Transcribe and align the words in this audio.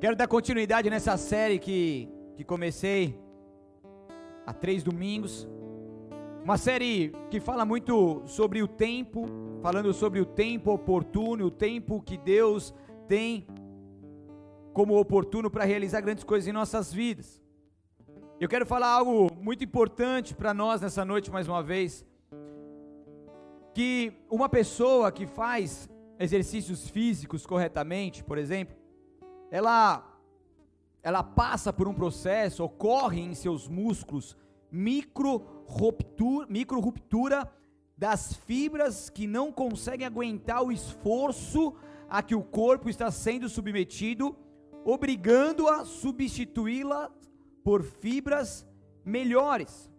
Quero 0.00 0.16
dar 0.16 0.26
continuidade 0.26 0.88
nessa 0.88 1.14
série 1.18 1.58
que, 1.58 2.08
que 2.34 2.42
comecei 2.42 3.20
há 4.46 4.52
três 4.54 4.82
domingos. 4.82 5.46
Uma 6.42 6.56
série 6.56 7.12
que 7.30 7.38
fala 7.38 7.66
muito 7.66 8.22
sobre 8.24 8.62
o 8.62 8.66
tempo, 8.66 9.26
falando 9.60 9.92
sobre 9.92 10.18
o 10.18 10.24
tempo 10.24 10.72
oportuno, 10.72 11.44
o 11.44 11.50
tempo 11.50 12.00
que 12.00 12.16
Deus 12.16 12.72
tem 13.06 13.46
como 14.72 14.98
oportuno 14.98 15.50
para 15.50 15.64
realizar 15.64 16.00
grandes 16.00 16.24
coisas 16.24 16.48
em 16.48 16.52
nossas 16.52 16.90
vidas. 16.90 17.38
Eu 18.40 18.48
quero 18.48 18.64
falar 18.64 18.88
algo 18.88 19.30
muito 19.36 19.62
importante 19.62 20.34
para 20.34 20.54
nós 20.54 20.80
nessa 20.80 21.04
noite 21.04 21.30
mais 21.30 21.46
uma 21.46 21.62
vez. 21.62 22.06
Que 23.74 24.14
uma 24.30 24.48
pessoa 24.48 25.12
que 25.12 25.26
faz 25.26 25.90
exercícios 26.18 26.88
físicos 26.88 27.44
corretamente, 27.44 28.24
por 28.24 28.38
exemplo, 28.38 28.79
ela 29.50 30.06
ela 31.02 31.22
passa 31.22 31.72
por 31.72 31.88
um 31.88 31.94
processo, 31.94 32.62
ocorre 32.62 33.20
em 33.20 33.34
seus 33.34 33.66
músculos 33.66 34.36
micro 34.70 35.64
ruptura, 35.66 36.46
micro 36.48 36.80
das 37.96 38.34
fibras 38.34 39.10
que 39.10 39.26
não 39.26 39.52
conseguem 39.52 40.06
aguentar 40.06 40.62
o 40.62 40.72
esforço 40.72 41.74
a 42.08 42.22
que 42.22 42.34
o 42.34 42.42
corpo 42.42 42.88
está 42.88 43.10
sendo 43.10 43.48
submetido, 43.48 44.36
obrigando 44.84 45.68
a 45.68 45.84
substituí-la 45.84 47.10
por 47.62 47.82
fibras 47.82 48.66
melhores. 49.04 49.90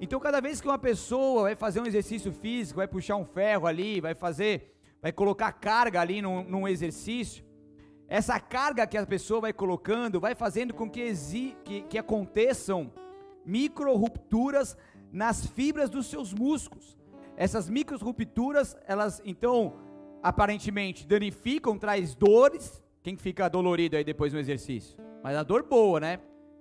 Então, 0.00 0.20
cada 0.20 0.40
vez 0.40 0.60
que 0.60 0.68
uma 0.68 0.78
pessoa 0.78 1.42
vai 1.42 1.56
fazer 1.56 1.80
um 1.80 1.86
exercício 1.86 2.30
físico, 2.32 2.76
vai 2.76 2.86
puxar 2.86 3.16
um 3.16 3.24
ferro 3.24 3.66
ali, 3.66 4.00
vai 4.00 4.14
fazer, 4.14 4.74
vai 5.00 5.10
colocar 5.10 5.52
carga 5.52 6.00
ali 6.00 6.20
num, 6.20 6.44
num 6.44 6.68
exercício, 6.68 7.42
essa 8.08 8.38
carga 8.38 8.86
que 8.86 8.96
a 8.96 9.06
pessoa 9.06 9.40
vai 9.40 9.52
colocando 9.52 10.20
vai 10.20 10.34
fazendo 10.34 10.72
com 10.72 10.88
que, 10.88 11.00
exi, 11.00 11.56
que, 11.64 11.82
que 11.82 11.98
aconteçam 11.98 12.92
micro 13.44 13.94
rupturas 13.96 14.76
nas 15.12 15.46
fibras 15.46 15.90
dos 15.90 16.06
seus 16.06 16.32
músculos. 16.32 16.96
Essas 17.36 17.68
micro 17.68 17.98
rupturas, 17.98 18.76
elas 18.86 19.20
então 19.24 19.74
aparentemente 20.22 21.06
danificam, 21.06 21.78
traz 21.78 22.14
dores. 22.14 22.82
Quem 23.02 23.16
fica 23.16 23.48
dolorido 23.48 23.96
aí 23.96 24.04
depois 24.04 24.32
no 24.32 24.38
exercício? 24.38 24.98
Mas 25.22 25.36
a 25.36 25.42
dor 25.42 25.64
boa, 25.64 26.00
né? 26.00 26.20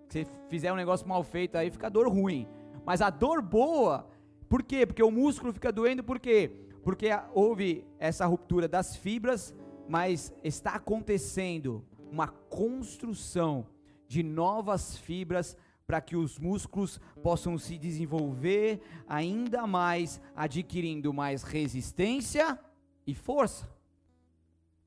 Se 0.09 0.27
fizer 0.47 0.71
um 0.71 0.75
negócio 0.75 1.07
mal 1.07 1.23
feito 1.23 1.57
aí, 1.57 1.69
fica 1.69 1.89
dor 1.89 2.07
ruim. 2.07 2.47
Mas 2.85 3.01
a 3.01 3.09
dor 3.09 3.41
boa, 3.41 4.07
por 4.47 4.61
quê? 4.61 4.85
Porque 4.85 5.01
o 5.01 5.09
músculo 5.09 5.53
fica 5.53 5.71
doendo, 5.71 6.03
por 6.03 6.19
quê? 6.19 6.51
Porque 6.83 7.07
houve 7.33 7.83
essa 7.97 8.25
ruptura 8.25 8.67
das 8.67 8.95
fibras 8.95 9.55
mas 9.87 10.33
está 10.43 10.71
acontecendo 10.71 11.85
uma 12.11 12.27
construção 12.27 13.67
de 14.07 14.23
novas 14.23 14.97
fibras 14.97 15.57
para 15.85 16.01
que 16.01 16.15
os 16.15 16.39
músculos 16.39 16.99
possam 17.21 17.57
se 17.57 17.77
desenvolver 17.77 18.81
ainda 19.07 19.67
mais, 19.67 20.19
adquirindo 20.35 21.13
mais 21.13 21.43
resistência 21.43 22.59
e 23.05 23.13
força. 23.13 23.69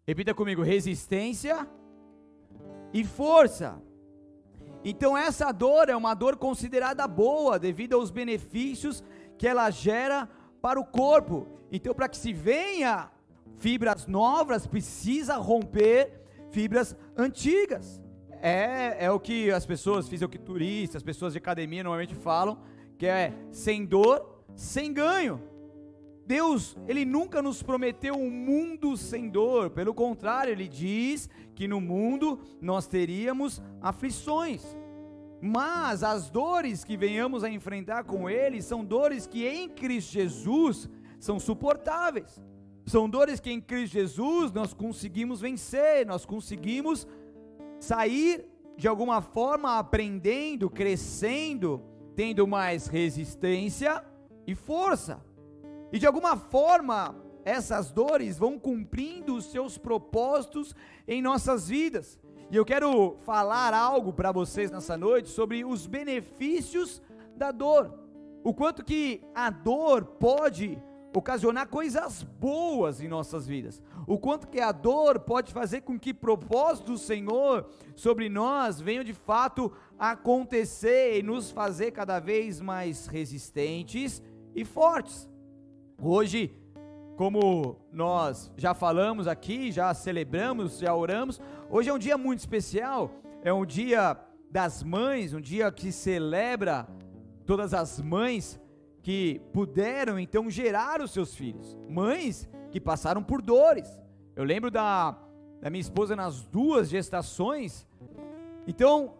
Repita 0.06 0.34
comigo: 0.34 0.62
resistência 0.62 1.68
e 2.92 3.04
força. 3.04 3.80
Então, 4.84 5.16
essa 5.16 5.52
dor 5.52 5.88
é 5.88 5.96
uma 5.96 6.14
dor 6.14 6.36
considerada 6.36 7.06
boa, 7.06 7.58
devido 7.58 7.94
aos 7.94 8.10
benefícios 8.10 9.04
que 9.36 9.46
ela 9.46 9.70
gera 9.70 10.28
para 10.62 10.80
o 10.80 10.84
corpo. 10.84 11.46
Então, 11.70 11.94
para 11.94 12.08
que 12.08 12.16
se 12.16 12.32
venha 12.32 13.10
fibras 13.56 14.06
novas, 14.06 14.66
precisa 14.66 15.36
romper 15.36 16.12
fibras 16.50 16.96
antigas. 17.16 18.00
É, 18.40 19.06
é 19.06 19.10
o 19.10 19.18
que 19.18 19.50
as 19.50 19.66
pessoas 19.66 20.08
fisiculturistas, 20.08 20.96
as 20.96 21.02
pessoas 21.02 21.32
de 21.32 21.38
academia 21.38 21.82
normalmente 21.82 22.14
falam, 22.14 22.58
que 22.96 23.06
é 23.06 23.32
sem 23.50 23.84
dor, 23.84 24.44
sem 24.54 24.92
ganho. 24.92 25.42
Deus, 26.26 26.76
ele 26.86 27.04
nunca 27.06 27.40
nos 27.40 27.62
prometeu 27.62 28.14
um 28.14 28.30
mundo 28.30 28.96
sem 28.96 29.30
dor, 29.30 29.70
pelo 29.70 29.94
contrário, 29.94 30.52
ele 30.52 30.68
diz 30.68 31.28
que 31.54 31.66
no 31.66 31.80
mundo 31.80 32.38
nós 32.60 32.86
teríamos 32.86 33.62
aflições. 33.80 34.62
Mas 35.40 36.02
as 36.02 36.28
dores 36.28 36.84
que 36.84 36.96
venhamos 36.96 37.44
a 37.44 37.48
enfrentar 37.48 38.04
com 38.04 38.28
ele 38.28 38.60
são 38.60 38.84
dores 38.84 39.26
que 39.26 39.46
em 39.46 39.68
Cristo 39.68 40.12
Jesus 40.12 40.88
são 41.18 41.40
suportáveis. 41.40 42.42
São 42.88 43.08
dores 43.08 43.38
que 43.38 43.50
em 43.50 43.60
Cristo 43.60 43.92
Jesus 43.92 44.50
nós 44.50 44.72
conseguimos 44.72 45.42
vencer, 45.42 46.06
nós 46.06 46.24
conseguimos 46.24 47.06
sair 47.78 48.46
de 48.78 48.88
alguma 48.88 49.20
forma 49.20 49.78
aprendendo, 49.78 50.70
crescendo, 50.70 51.82
tendo 52.16 52.46
mais 52.46 52.86
resistência 52.86 54.02
e 54.46 54.54
força. 54.54 55.22
E 55.92 55.98
de 55.98 56.06
alguma 56.06 56.36
forma, 56.36 57.14
essas 57.44 57.90
dores 57.90 58.38
vão 58.38 58.58
cumprindo 58.58 59.34
os 59.34 59.50
seus 59.50 59.76
propósitos 59.76 60.74
em 61.06 61.20
nossas 61.20 61.68
vidas. 61.68 62.18
E 62.50 62.56
eu 62.56 62.64
quero 62.64 63.16
falar 63.26 63.74
algo 63.74 64.14
para 64.14 64.32
vocês 64.32 64.70
nessa 64.70 64.96
noite 64.96 65.28
sobre 65.28 65.62
os 65.62 65.86
benefícios 65.86 67.02
da 67.36 67.50
dor. 67.50 67.92
O 68.42 68.54
quanto 68.54 68.82
que 68.82 69.20
a 69.34 69.50
dor 69.50 70.04
pode 70.04 70.82
ocasionar 71.14 71.68
coisas 71.68 72.22
boas 72.22 73.00
em 73.00 73.08
nossas 73.08 73.46
vidas. 73.46 73.82
O 74.06 74.18
quanto 74.18 74.48
que 74.48 74.60
a 74.60 74.72
dor 74.72 75.20
pode 75.20 75.52
fazer 75.52 75.80
com 75.80 75.98
que 75.98 76.12
propósitos 76.12 76.90
do 76.92 76.98
Senhor 76.98 77.66
sobre 77.94 78.28
nós 78.28 78.80
venham 78.80 79.02
de 79.02 79.14
fato 79.14 79.72
acontecer 79.98 81.18
e 81.18 81.22
nos 81.22 81.50
fazer 81.50 81.90
cada 81.90 82.18
vez 82.18 82.60
mais 82.60 83.06
resistentes 83.06 84.22
e 84.54 84.64
fortes. 84.64 85.28
Hoje, 86.00 86.54
como 87.16 87.76
nós 87.92 88.52
já 88.56 88.74
falamos 88.74 89.26
aqui, 89.26 89.72
já 89.72 89.92
celebramos, 89.92 90.78
já 90.78 90.94
oramos, 90.94 91.40
hoje 91.68 91.88
é 91.90 91.92
um 91.92 91.98
dia 91.98 92.16
muito 92.16 92.38
especial, 92.38 93.10
é 93.42 93.52
um 93.52 93.66
dia 93.66 94.16
das 94.50 94.82
mães, 94.82 95.34
um 95.34 95.40
dia 95.40 95.70
que 95.72 95.90
celebra 95.90 96.86
todas 97.44 97.74
as 97.74 98.00
mães 98.00 98.60
que 99.02 99.40
puderam 99.52 100.18
então 100.18 100.50
gerar 100.50 101.00
os 101.00 101.10
seus 101.10 101.34
filhos, 101.34 101.76
mães 101.88 102.48
que 102.70 102.80
passaram 102.80 103.22
por 103.22 103.40
dores. 103.40 103.88
Eu 104.36 104.44
lembro 104.44 104.70
da, 104.70 105.18
da 105.60 105.70
minha 105.70 105.80
esposa 105.80 106.14
nas 106.14 106.42
duas 106.42 106.88
gestações. 106.88 107.86
Então, 108.66 109.14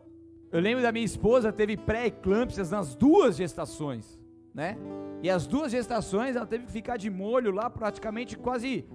eu 0.52 0.60
lembro 0.60 0.82
da 0.82 0.92
minha 0.92 1.04
esposa 1.04 1.52
teve 1.52 1.76
pré-eclâmpsias 1.76 2.70
nas 2.70 2.94
duas 2.94 3.36
gestações, 3.36 4.18
né? 4.54 4.76
E 5.22 5.28
as 5.28 5.46
duas 5.46 5.72
gestações 5.72 6.36
ela 6.36 6.46
teve 6.46 6.66
que 6.66 6.72
ficar 6.72 6.96
de 6.96 7.10
molho 7.10 7.50
lá 7.50 7.68
praticamente 7.68 8.36
quase, 8.36 8.86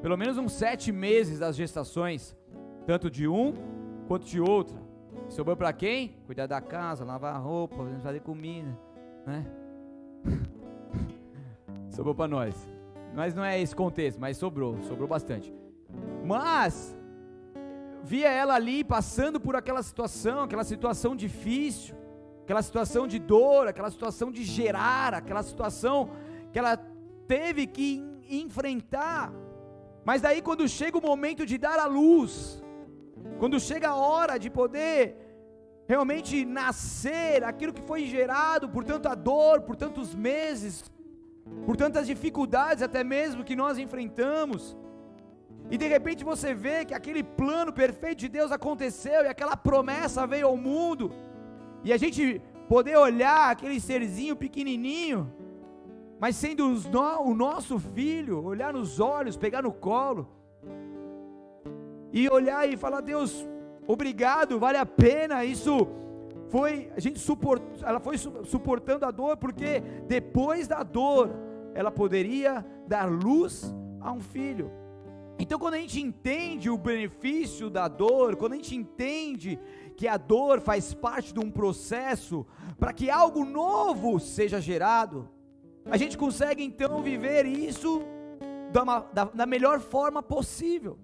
pelo 0.00 0.16
menos 0.16 0.38
uns 0.38 0.52
sete 0.52 0.90
meses 0.90 1.38
das 1.38 1.54
gestações, 1.54 2.36
tanto 2.86 3.10
de 3.10 3.28
um 3.28 3.52
quanto 4.08 4.26
de 4.26 4.40
outra. 4.40 4.76
Sobrou 5.28 5.56
para 5.56 5.72
quem? 5.72 6.16
Cuidar 6.26 6.46
da 6.46 6.60
casa, 6.60 7.04
lavar 7.04 7.40
roupa, 7.42 7.84
fazer 8.02 8.20
comida, 8.20 8.78
né? 9.26 9.44
sobrou 11.90 12.14
para 12.14 12.28
nós. 12.28 12.54
Mas 13.14 13.34
não 13.34 13.44
é 13.44 13.60
esse 13.60 13.74
contexto, 13.74 14.20
mas 14.20 14.36
sobrou, 14.36 14.82
sobrou 14.82 15.08
bastante. 15.08 15.52
Mas 16.24 16.94
via 18.02 18.28
ela 18.28 18.54
ali 18.54 18.84
passando 18.84 19.40
por 19.40 19.56
aquela 19.56 19.82
situação, 19.82 20.42
aquela 20.42 20.64
situação 20.64 21.16
difícil, 21.16 21.96
aquela 22.42 22.62
situação 22.62 23.06
de 23.06 23.18
dor, 23.18 23.66
aquela 23.68 23.90
situação 23.90 24.30
de 24.30 24.44
gerar, 24.44 25.14
aquela 25.14 25.42
situação 25.42 26.10
que 26.52 26.58
ela 26.58 26.76
teve 27.26 27.66
que 27.66 28.04
enfrentar. 28.28 29.32
Mas 30.04 30.20
daí 30.20 30.40
quando 30.40 30.68
chega 30.68 30.98
o 30.98 31.02
momento 31.02 31.44
de 31.44 31.58
dar 31.58 31.78
a 31.78 31.86
luz, 31.86 32.62
quando 33.38 33.58
chega 33.58 33.88
a 33.88 33.96
hora 33.96 34.38
de 34.38 34.48
poder 34.48 35.25
realmente 35.88 36.44
nascer 36.44 37.44
aquilo 37.44 37.72
que 37.72 37.82
foi 37.82 38.06
gerado 38.06 38.68
por 38.68 38.84
tanta 38.84 39.14
dor, 39.14 39.62
por 39.62 39.76
tantos 39.76 40.14
meses, 40.14 40.84
por 41.64 41.76
tantas 41.76 42.06
dificuldades 42.06 42.82
até 42.82 43.04
mesmo 43.04 43.44
que 43.44 43.56
nós 43.56 43.78
enfrentamos. 43.78 44.76
E 45.70 45.76
de 45.76 45.86
repente 45.86 46.24
você 46.24 46.54
vê 46.54 46.84
que 46.84 46.94
aquele 46.94 47.22
plano 47.22 47.72
perfeito 47.72 48.18
de 48.20 48.28
Deus 48.28 48.52
aconteceu 48.52 49.24
e 49.24 49.28
aquela 49.28 49.56
promessa 49.56 50.26
veio 50.26 50.46
ao 50.48 50.56
mundo. 50.56 51.12
E 51.84 51.92
a 51.92 51.96
gente 51.96 52.40
poder 52.68 52.96
olhar 52.96 53.50
aquele 53.50 53.80
serzinho 53.80 54.36
pequenininho, 54.36 55.32
mas 56.18 56.36
sendo 56.36 56.64
o 56.66 57.34
nosso 57.34 57.78
filho, 57.78 58.42
olhar 58.44 58.72
nos 58.72 58.98
olhos, 59.00 59.36
pegar 59.36 59.62
no 59.62 59.72
colo 59.72 60.28
e 62.12 62.28
olhar 62.28 62.68
e 62.68 62.76
falar: 62.76 63.00
Deus, 63.00 63.46
obrigado, 63.86 64.58
vale 64.58 64.78
a 64.78 64.86
pena. 64.86 65.44
Isso 65.44 65.86
foi, 66.48 66.90
a 66.96 67.00
gente 67.00 67.18
suportou, 67.18 67.86
ela 67.86 68.00
foi 68.00 68.16
suportando 68.18 69.04
a 69.04 69.10
dor, 69.10 69.36
porque 69.36 69.80
depois 70.06 70.66
da 70.68 70.82
dor, 70.82 71.30
ela 71.74 71.90
poderia 71.90 72.64
dar 72.86 73.10
luz 73.10 73.74
a 74.00 74.12
um 74.12 74.20
filho. 74.20 74.70
Então, 75.38 75.58
quando 75.58 75.74
a 75.74 75.78
gente 75.78 76.00
entende 76.00 76.70
o 76.70 76.78
benefício 76.78 77.68
da 77.68 77.88
dor, 77.88 78.36
quando 78.36 78.54
a 78.54 78.56
gente 78.56 78.74
entende 78.74 79.58
que 79.96 80.08
a 80.08 80.16
dor 80.16 80.60
faz 80.60 80.94
parte 80.94 81.32
de 81.32 81.40
um 81.40 81.50
processo 81.50 82.46
para 82.78 82.92
que 82.92 83.10
algo 83.10 83.44
novo 83.44 84.18
seja 84.18 84.60
gerado, 84.60 85.28
a 85.90 85.96
gente 85.96 86.16
consegue 86.16 86.64
então 86.64 87.02
viver 87.02 87.44
isso 87.44 88.02
da, 88.72 89.00
da, 89.12 89.24
da 89.24 89.46
melhor 89.46 89.78
forma 89.78 90.22
possível. 90.22 90.98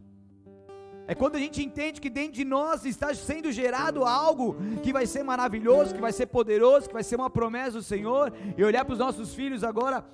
É 1.12 1.14
quando 1.14 1.36
a 1.36 1.38
gente 1.38 1.62
entende 1.62 2.00
que 2.00 2.08
dentro 2.08 2.32
de 2.32 2.42
nós 2.42 2.86
está 2.86 3.12
sendo 3.12 3.52
gerado 3.52 4.02
algo 4.02 4.56
que 4.82 4.94
vai 4.94 5.04
ser 5.04 5.22
maravilhoso, 5.22 5.94
que 5.94 6.00
vai 6.00 6.10
ser 6.10 6.24
poderoso, 6.24 6.86
que 6.86 6.94
vai 6.94 7.02
ser 7.02 7.16
uma 7.16 7.28
promessa 7.28 7.72
do 7.72 7.82
Senhor. 7.82 8.32
E 8.56 8.64
olhar 8.64 8.82
para 8.82 8.94
os 8.94 8.98
nossos 8.98 9.34
filhos 9.34 9.62
agora, 9.62 10.06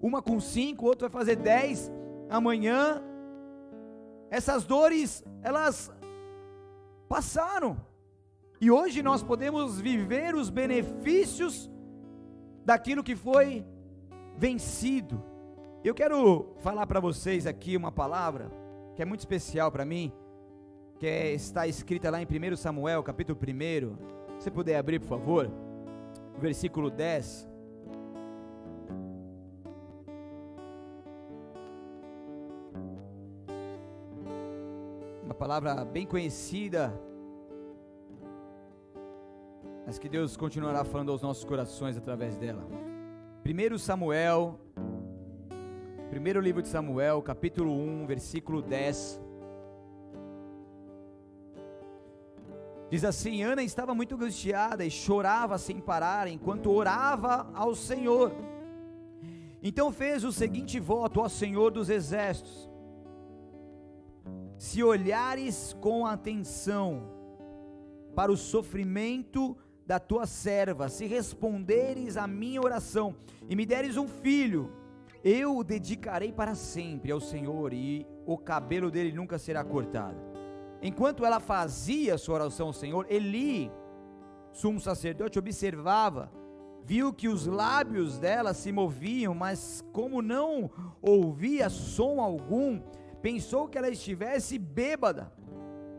uma 0.00 0.22
com 0.22 0.40
cinco, 0.40 0.86
outro 0.86 1.10
vai 1.10 1.20
fazer 1.20 1.36
dez 1.36 1.92
amanhã. 2.30 3.02
Essas 4.30 4.64
dores, 4.64 5.22
elas 5.42 5.92
passaram. 7.06 7.76
E 8.58 8.70
hoje 8.70 9.02
nós 9.02 9.22
podemos 9.22 9.78
viver 9.78 10.34
os 10.34 10.48
benefícios 10.48 11.70
daquilo 12.64 13.04
que 13.04 13.14
foi 13.14 13.62
vencido. 14.38 15.22
Eu 15.84 15.94
quero 15.94 16.54
falar 16.60 16.86
para 16.86 16.98
vocês 16.98 17.46
aqui 17.46 17.76
uma 17.76 17.92
palavra 17.92 18.50
que 18.94 19.02
é 19.02 19.04
muito 19.04 19.20
especial 19.20 19.70
para 19.70 19.84
mim, 19.84 20.10
que 20.98 21.06
é, 21.06 21.32
está 21.32 21.66
escrita 21.66 22.10
lá 22.10 22.20
em 22.22 22.26
1 22.26 22.56
Samuel, 22.56 23.02
capítulo 23.02 23.38
1. 23.38 23.96
Se 24.38 24.44
você 24.44 24.50
puder 24.50 24.76
abrir, 24.76 24.98
por 24.98 25.08
favor, 25.08 25.50
versículo 26.38 26.90
10. 26.90 27.48
Uma 35.24 35.34
palavra 35.34 35.84
bem 35.84 36.06
conhecida, 36.06 36.98
mas 39.84 39.98
que 39.98 40.08
Deus 40.08 40.36
continuará 40.36 40.82
falando 40.82 41.12
aos 41.12 41.20
nossos 41.20 41.44
corações 41.44 41.96
através 41.96 42.38
dela. 42.38 42.66
1 43.44 43.78
Samuel, 43.78 44.58
primeiro 46.08 46.40
livro 46.40 46.62
de 46.62 46.68
Samuel, 46.68 47.20
capítulo 47.20 47.70
1, 47.72 48.06
versículo 48.06 48.62
10. 48.62 49.25
Diz 52.90 53.04
assim: 53.04 53.42
Ana 53.42 53.62
estava 53.62 53.94
muito 53.94 54.14
angustiada 54.14 54.84
e 54.84 54.90
chorava 54.90 55.58
sem 55.58 55.80
parar 55.80 56.28
enquanto 56.28 56.70
orava 56.70 57.50
ao 57.54 57.74
Senhor. 57.74 58.32
Então 59.62 59.90
fez 59.90 60.22
o 60.22 60.30
seguinte 60.30 60.78
voto 60.78 61.20
ao 61.20 61.28
Senhor 61.28 61.72
dos 61.72 61.90
Exércitos: 61.90 62.70
Se 64.56 64.82
olhares 64.82 65.76
com 65.80 66.06
atenção 66.06 67.10
para 68.14 68.30
o 68.30 68.36
sofrimento 68.36 69.56
da 69.84 69.98
tua 69.98 70.26
serva, 70.26 70.88
se 70.88 71.06
responderes 71.06 72.16
à 72.16 72.26
minha 72.26 72.60
oração 72.60 73.16
e 73.48 73.54
me 73.54 73.66
deres 73.66 73.96
um 73.96 74.08
filho, 74.08 74.72
eu 75.24 75.56
o 75.56 75.64
dedicarei 75.64 76.32
para 76.32 76.54
sempre 76.54 77.10
ao 77.10 77.20
Senhor 77.20 77.72
e 77.72 78.06
o 78.24 78.38
cabelo 78.38 78.90
dele 78.90 79.12
nunca 79.12 79.38
será 79.38 79.64
cortado. 79.64 80.25
Enquanto 80.86 81.26
ela 81.26 81.40
fazia 81.40 82.16
sua 82.16 82.36
oração 82.36 82.68
ao 82.68 82.72
Senhor, 82.72 83.06
Eli, 83.10 83.72
sumo 84.52 84.80
sacerdote, 84.80 85.36
observava, 85.36 86.30
viu 86.84 87.12
que 87.12 87.26
os 87.26 87.44
lábios 87.44 88.20
dela 88.20 88.54
se 88.54 88.70
moviam, 88.70 89.34
mas 89.34 89.84
como 89.92 90.22
não 90.22 90.70
ouvia 91.02 91.68
som 91.68 92.20
algum, 92.20 92.80
pensou 93.20 93.66
que 93.66 93.76
ela 93.76 93.88
estivesse 93.88 94.60
bêbada. 94.60 95.32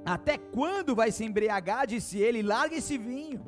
Até 0.06 0.38
quando 0.38 0.96
vai 0.96 1.12
se 1.12 1.26
embriagar? 1.26 1.86
Disse 1.86 2.18
ele, 2.18 2.42
larga 2.42 2.78
esse 2.78 2.98
vinho. 2.98 3.46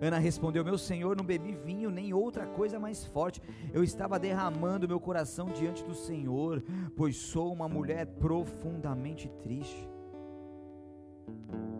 Ana 0.00 0.18
respondeu: 0.18 0.64
Meu 0.64 0.76
senhor, 0.76 1.16
não 1.16 1.24
bebi 1.24 1.52
vinho 1.52 1.88
nem 1.88 2.12
outra 2.12 2.48
coisa 2.48 2.80
mais 2.80 3.06
forte. 3.06 3.40
Eu 3.72 3.84
estava 3.84 4.18
derramando 4.18 4.88
meu 4.88 4.98
coração 4.98 5.50
diante 5.50 5.84
do 5.84 5.94
Senhor, 5.94 6.64
pois 6.96 7.14
sou 7.14 7.52
uma 7.52 7.68
mulher 7.68 8.06
profundamente 8.06 9.28
triste. 9.40 9.93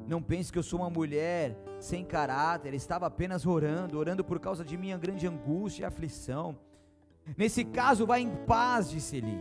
Não 0.06 0.22
pense 0.22 0.52
que 0.52 0.58
eu 0.58 0.62
sou 0.62 0.80
uma 0.80 0.90
mulher 0.90 1.56
sem 1.80 2.04
caráter, 2.04 2.74
estava 2.74 3.06
apenas 3.06 3.46
orando, 3.46 3.98
orando 3.98 4.24
por 4.24 4.38
causa 4.38 4.64
de 4.64 4.76
minha 4.76 4.98
grande 4.98 5.26
angústia 5.26 5.82
e 5.82 5.86
aflição. 5.86 6.56
Nesse 7.36 7.64
caso, 7.64 8.06
vá 8.06 8.18
em 8.18 8.30
paz, 8.44 8.90
disse 8.90 9.16
Eli. 9.16 9.38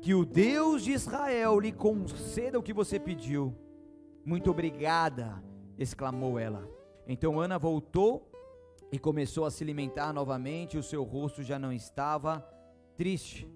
Que 0.00 0.14
o 0.14 0.24
Deus 0.24 0.82
de 0.82 0.92
Israel 0.92 1.60
lhe 1.60 1.70
conceda 1.70 2.58
o 2.58 2.62
que 2.62 2.72
você 2.72 2.98
pediu. 2.98 3.54
Muito 4.24 4.50
obrigada, 4.50 5.42
exclamou 5.78 6.38
ela. 6.38 6.68
Então 7.06 7.38
Ana 7.38 7.58
voltou 7.58 8.30
e 8.90 8.98
começou 8.98 9.44
a 9.44 9.50
se 9.50 9.62
alimentar 9.62 10.12
novamente, 10.12 10.76
o 10.76 10.82
seu 10.82 11.02
rosto 11.02 11.42
já 11.42 11.58
não 11.58 11.72
estava 11.72 12.46
triste. 12.96 13.48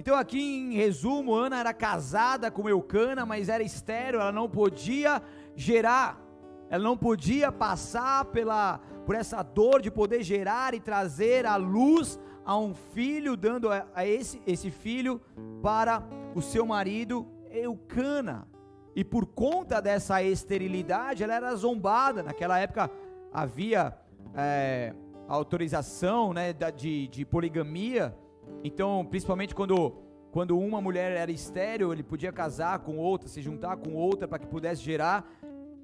Então, 0.00 0.16
aqui 0.16 0.40
em 0.40 0.72
resumo, 0.72 1.34
Ana 1.34 1.60
era 1.60 1.74
casada 1.74 2.50
com 2.50 2.66
Eucana, 2.66 3.26
mas 3.26 3.50
era 3.50 3.62
estéreo, 3.62 4.18
ela 4.18 4.32
não 4.32 4.48
podia 4.48 5.20
gerar, 5.54 6.18
ela 6.70 6.82
não 6.82 6.96
podia 6.96 7.52
passar 7.52 8.24
pela, 8.24 8.80
por 9.04 9.14
essa 9.14 9.42
dor 9.42 9.82
de 9.82 9.90
poder 9.90 10.22
gerar 10.22 10.72
e 10.72 10.80
trazer 10.80 11.44
a 11.44 11.56
luz 11.56 12.18
a 12.46 12.56
um 12.56 12.72
filho, 12.72 13.36
dando 13.36 13.70
a, 13.70 13.86
a 13.94 14.06
esse, 14.06 14.40
esse 14.46 14.70
filho 14.70 15.20
para 15.62 16.02
o 16.34 16.40
seu 16.40 16.64
marido 16.64 17.28
Eucana. 17.50 18.48
E 18.96 19.04
por 19.04 19.26
conta 19.26 19.82
dessa 19.82 20.22
esterilidade, 20.22 21.22
ela 21.22 21.34
era 21.34 21.54
zombada. 21.54 22.22
Naquela 22.22 22.58
época 22.58 22.90
havia 23.30 23.94
é, 24.34 24.94
autorização 25.28 26.32
né, 26.32 26.54
de, 26.54 27.06
de 27.08 27.26
poligamia 27.26 28.16
então, 28.62 29.04
principalmente 29.04 29.54
quando, 29.54 29.96
quando 30.30 30.58
uma 30.58 30.80
mulher 30.80 31.12
era 31.12 31.30
estéreo, 31.30 31.92
ele 31.92 32.02
podia 32.02 32.32
casar 32.32 32.80
com 32.80 32.98
outra, 32.98 33.28
se 33.28 33.40
juntar 33.40 33.76
com 33.76 33.94
outra 33.94 34.28
para 34.28 34.38
que 34.38 34.46
pudesse 34.46 34.82
gerar. 34.82 35.28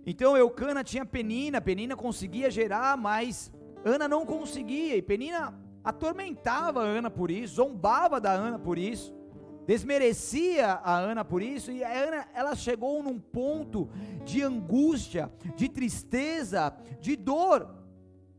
Então, 0.04 0.36
Eucana 0.36 0.84
tinha 0.84 1.04
Penina, 1.04 1.60
Penina 1.60 1.96
conseguia 1.96 2.50
gerar, 2.50 2.96
mas 2.96 3.52
Ana 3.84 4.06
não 4.06 4.26
conseguia, 4.26 4.96
e 4.96 5.02
Penina 5.02 5.54
atormentava 5.82 6.82
a 6.82 6.84
Ana 6.84 7.10
por 7.10 7.30
isso, 7.30 7.54
zombava 7.54 8.20
da 8.20 8.32
Ana 8.32 8.58
por 8.58 8.76
isso, 8.76 9.14
desmerecia 9.66 10.72
a 10.82 10.96
Ana 10.96 11.24
por 11.24 11.42
isso, 11.42 11.70
e 11.70 11.82
a 11.82 11.88
Ana 11.88 12.26
ela 12.34 12.54
chegou 12.54 13.02
num 13.02 13.18
ponto 13.18 13.88
de 14.24 14.42
angústia, 14.42 15.30
de 15.56 15.68
tristeza, 15.68 16.76
de 17.00 17.16
dor. 17.16 17.68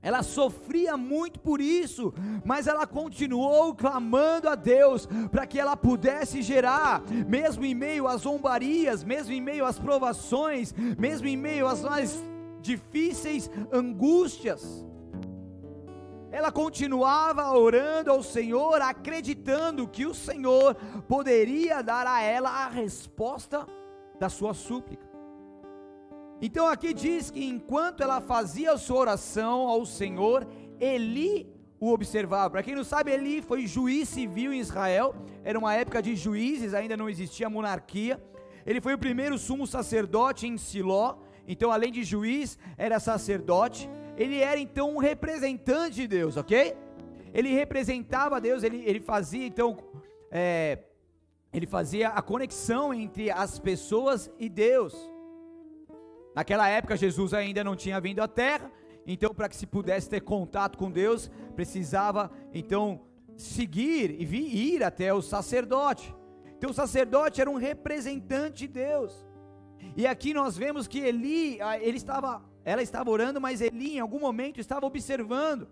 Ela 0.01 0.21
sofria 0.23 0.95
muito 0.95 1.39
por 1.39 1.59
isso, 1.59 2.13
mas 2.45 2.67
ela 2.67 2.85
continuou 2.85 3.73
clamando 3.73 4.47
a 4.47 4.55
Deus 4.55 5.07
para 5.31 5.47
que 5.47 5.59
ela 5.59 5.75
pudesse 5.75 6.41
gerar, 6.41 7.01
mesmo 7.27 7.65
em 7.65 7.73
meio 7.73 8.07
às 8.07 8.21
zombarias, 8.21 9.03
mesmo 9.03 9.33
em 9.33 9.41
meio 9.41 9.65
às 9.65 9.79
provações, 9.79 10.73
mesmo 10.97 11.27
em 11.27 11.35
meio 11.35 11.67
às 11.67 11.81
mais 11.81 12.23
difíceis 12.61 13.49
angústias. 13.71 14.85
Ela 16.31 16.51
continuava 16.51 17.51
orando 17.57 18.11
ao 18.11 18.21
Senhor, 18.21 18.81
acreditando 18.81 19.87
que 19.87 20.05
o 20.05 20.13
Senhor 20.13 20.75
poderia 21.07 21.81
dar 21.81 22.05
a 22.05 22.21
ela 22.21 22.49
a 22.49 22.67
resposta 22.67 23.65
da 24.19 24.29
sua 24.29 24.53
súplica. 24.53 25.06
Então 26.41 26.67
aqui 26.67 26.93
diz 26.93 27.31
que 27.31 27.43
enquanto 27.43 28.03
ela 28.03 28.21
fazia 28.21 28.77
sua 28.77 28.99
oração 28.99 29.67
ao 29.67 29.85
Senhor, 29.85 30.47
Eli 30.79 31.47
o 31.79 31.91
observava. 31.91 32.49
Para 32.49 32.63
quem 32.63 32.75
não 32.75 32.83
sabe, 32.83 33.11
Eli 33.11 33.41
foi 33.41 33.65
juiz 33.65 34.09
civil 34.09 34.53
em 34.53 34.59
Israel. 34.59 35.15
Era 35.43 35.57
uma 35.57 35.73
época 35.73 36.01
de 36.01 36.15
juízes, 36.15 36.73
ainda 36.73 36.95
não 36.95 37.09
existia 37.09 37.49
monarquia. 37.49 38.21
Ele 38.65 38.81
foi 38.81 38.93
o 38.93 38.97
primeiro 38.97 39.37
sumo 39.37 39.65
sacerdote 39.65 40.47
em 40.47 40.57
Siló. 40.57 41.17
Então, 41.47 41.71
além 41.71 41.91
de 41.91 42.03
juiz, 42.03 42.57
era 42.77 42.99
sacerdote. 42.99 43.89
Ele 44.15 44.39
era 44.39 44.59
então 44.59 44.95
um 44.95 44.97
representante 44.97 45.95
de 45.95 46.07
Deus, 46.07 46.37
ok? 46.37 46.75
Ele 47.33 47.53
representava 47.53 48.41
Deus. 48.41 48.63
Ele, 48.63 48.83
ele 48.85 48.99
fazia 48.99 49.45
então, 49.45 49.77
é, 50.29 50.79
ele 51.53 51.65
fazia 51.65 52.09
a 52.09 52.21
conexão 52.21 52.93
entre 52.93 53.31
as 53.31 53.57
pessoas 53.57 54.29
e 54.37 54.49
Deus. 54.49 54.93
Naquela 56.37 56.69
época, 56.69 56.95
Jesus 56.95 57.33
ainda 57.33 57.63
não 57.63 57.75
tinha 57.75 57.99
vindo 57.99 58.19
à 58.19 58.27
terra, 58.27 58.71
então, 59.07 59.33
para 59.33 59.49
que 59.49 59.55
se 59.55 59.65
pudesse 59.65 60.07
ter 60.07 60.21
contato 60.21 60.77
com 60.77 60.91
Deus, 60.91 61.31
precisava 61.55 62.29
então 62.53 63.01
seguir 63.35 64.15
e 64.21 64.23
vir, 64.23 64.55
ir 64.55 64.83
até 64.83 65.11
o 65.11 65.19
sacerdote. 65.19 66.15
Então, 66.55 66.69
o 66.69 66.73
sacerdote 66.75 67.41
era 67.41 67.49
um 67.49 67.55
representante 67.55 68.59
de 68.59 68.67
Deus. 68.67 69.25
E 69.95 70.05
aqui 70.05 70.31
nós 70.31 70.55
vemos 70.55 70.87
que 70.87 70.99
Eli, 70.99 71.59
ah, 71.59 71.79
ele 71.79 71.97
estava, 71.97 72.43
ela 72.63 72.83
estava 72.83 73.09
orando, 73.09 73.41
mas 73.41 73.59
Eli 73.59 73.95
em 73.95 73.99
algum 73.99 74.19
momento 74.19 74.59
estava 74.59 74.85
observando. 74.85 75.67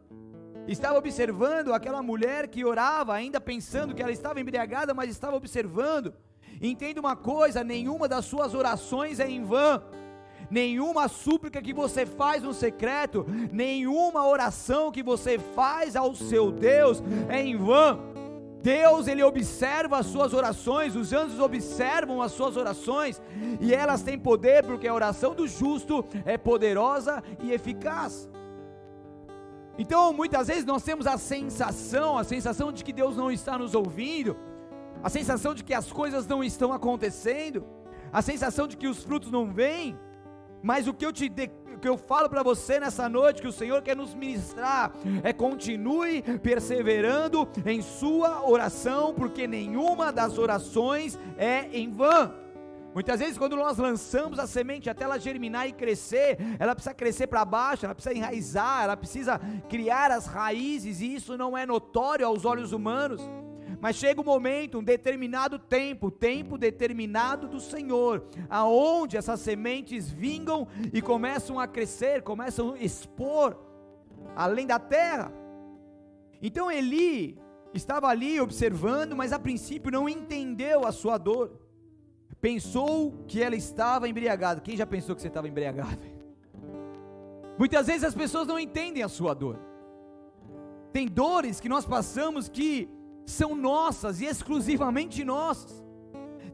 Estava 0.67 0.98
observando 0.98 1.75
aquela 1.75 2.01
mulher 2.01 2.48
que 2.48 2.65
orava, 2.65 3.13
ainda 3.13 3.39
pensando 3.39 3.93
que 3.93 4.01
ela 4.01 4.12
estava 4.12 4.41
embriagada, 4.41 4.95
mas 4.95 5.12
estava 5.12 5.38
observando. 5.38 6.12
Entenda 6.60 7.00
uma 7.00 7.15
coisa: 7.15 7.63
nenhuma 7.63 8.07
das 8.07 8.25
suas 8.25 8.55
orações 8.55 9.19
é 9.19 9.29
em 9.29 9.43
vão. 9.43 9.84
Nenhuma 10.50 11.08
súplica 11.08 11.62
que 11.62 11.74
você 11.74 12.06
faz 12.06 12.44
no 12.44 12.54
secreto, 12.54 13.25
nenhuma 13.52 14.28
oração 14.28 14.92
que 14.92 15.04
você 15.04 15.40
faz 15.40 15.96
ao 15.96 16.16
seu 16.16 16.52
Deus 16.52 17.02
é 17.30 17.42
em 17.42 17.56
vão. 17.56 18.16
Deus, 18.62 19.08
ele 19.08 19.22
observa 19.22 20.00
as 20.00 20.08
suas 20.08 20.34
orações, 20.34 20.96
os 20.96 21.14
anjos 21.14 21.40
observam 21.40 22.20
as 22.20 22.32
suas 22.32 22.58
orações, 22.58 23.22
e 23.62 23.72
elas 23.72 24.02
têm 24.02 24.18
poder, 24.18 24.66
porque 24.66 24.88
a 24.88 24.94
oração 24.94 25.36
do 25.36 25.48
justo 25.48 26.04
é 26.25 26.36
poderosa 26.36 27.24
e 27.44 27.52
eficaz. 27.52 28.28
Então, 29.78 30.12
muitas 30.14 30.48
vezes 30.48 30.66
nós 30.66 30.82
temos 30.82 31.06
a 31.06 31.16
sensação, 31.16 32.18
a 32.18 32.24
sensação 32.24 32.72
de 32.72 32.84
que 32.84 32.92
Deus 32.92 33.16
não 33.16 33.30
está 33.30 33.56
nos 33.56 33.75
ouvindo, 33.75 34.36
a 35.04 35.10
sensação 35.10 35.54
de 35.54 35.64
que 35.64 35.74
as 35.74 35.92
coisas 35.92 36.25
não 36.25 36.44
estão 36.44 36.74
acontecendo, 36.74 37.64
a 38.12 38.24
sensação 38.24 38.68
de 38.68 38.78
que 38.78 38.88
os 38.88 39.04
frutos 39.04 39.30
não 39.30 39.52
vêm, 39.52 39.96
mas 40.65 40.88
o 40.88 40.93
que 40.95 41.05
eu 41.05 41.13
te 41.13 41.29
de, 41.29 41.48
que 41.79 41.88
eu 41.88 41.95
falo 41.95 42.27
para 42.27 42.41
você 42.41 42.79
nessa 42.79 43.07
noite 43.07 43.39
que 43.39 43.48
o 43.48 43.51
Senhor 43.51 43.84
quer 43.84 43.95
nos 43.95 44.15
ministrar 44.15 44.91
é 45.22 45.31
continue 45.31 46.24
perseverando 46.39 47.48
em 47.63 47.84
sua 47.84 48.50
oração, 48.50 49.13
porque 49.13 49.45
nenhuma 49.45 50.12
das 50.12 50.39
orações 50.39 51.19
é 51.38 51.69
em 51.72 51.91
vão. 51.91 52.34
Muitas 52.95 53.19
vezes, 53.19 53.38
quando 53.38 53.55
nós 53.55 53.77
lançamos 53.77 54.39
a 54.39 54.48
semente 54.48 54.89
até 54.89 55.03
ela 55.03 55.19
germinar 55.19 55.67
e 55.67 55.72
crescer, 55.72 56.38
ela 56.57 56.74
precisa 56.74 56.95
crescer 56.95 57.27
para 57.27 57.45
baixo, 57.45 57.86
ela 57.86 57.93
precisa 57.93 58.17
enraizar, 58.17 58.86
ela 58.86 58.98
precisa 58.98 59.39
criar 59.69 60.10
as 60.10 60.25
raízes, 60.25 61.00
e 61.00 61.13
isso 61.13 61.38
não 61.38 61.55
é 61.55 61.63
notório 61.63 62.25
aos 62.25 62.43
olhos 62.43 62.72
humanos. 62.72 63.22
Mas 63.79 63.96
chega 63.96 64.22
um 64.22 64.24
momento, 64.24 64.79
um 64.79 64.84
determinado 64.84 65.60
tempo, 65.60 66.10
tempo 66.10 66.58
determinado 66.58 67.48
do 67.48 67.60
Senhor, 67.60 68.25
aonde 68.50 69.17
essas 69.17 69.39
sementes 69.39 70.10
vingam 70.10 70.67
e 70.94 71.01
começam 71.01 71.60
a 71.60 71.67
crescer, 71.67 72.22
começam 72.22 72.74
a 72.74 72.79
expor 72.79 73.58
além 74.36 74.65
da 74.65 74.79
terra. 74.79 75.32
Então 76.41 76.72
Eli 76.72 77.39
estava 77.74 78.08
ali 78.08 78.39
observando, 78.39 79.15
mas 79.15 79.34
a 79.34 79.39
princípio 79.39 79.91
não 79.91 80.08
entendeu 80.08 80.86
a 80.86 80.91
sua 80.91 81.17
dor. 81.17 81.60
Pensou 82.41 83.13
que 83.27 83.41
ela 83.41 83.55
estava 83.55 84.08
embriagada. 84.08 84.62
Quem 84.62 84.77
já 84.77 84.86
pensou 84.86 85.15
que 85.15 85.22
você 85.22 85.27
estava 85.27 85.48
embriagado? 85.48 86.00
Muitas 87.58 87.88
vezes 87.88 88.03
as 88.03 88.13
pessoas 88.13 88.48
não 88.48 88.60
entendem 88.60 89.01
a 89.01 89.08
sua 89.08 89.34
dor. 89.34 89.60
Tem 90.91 91.08
dores 91.08 91.60
que 91.60 91.70
nós 91.70 91.86
passamos 91.86 92.48
que 92.48 92.89
são 93.25 93.55
nossas 93.55 94.22
e 94.22 94.25
exclusivamente 94.25 95.24
nossas. 95.24 95.84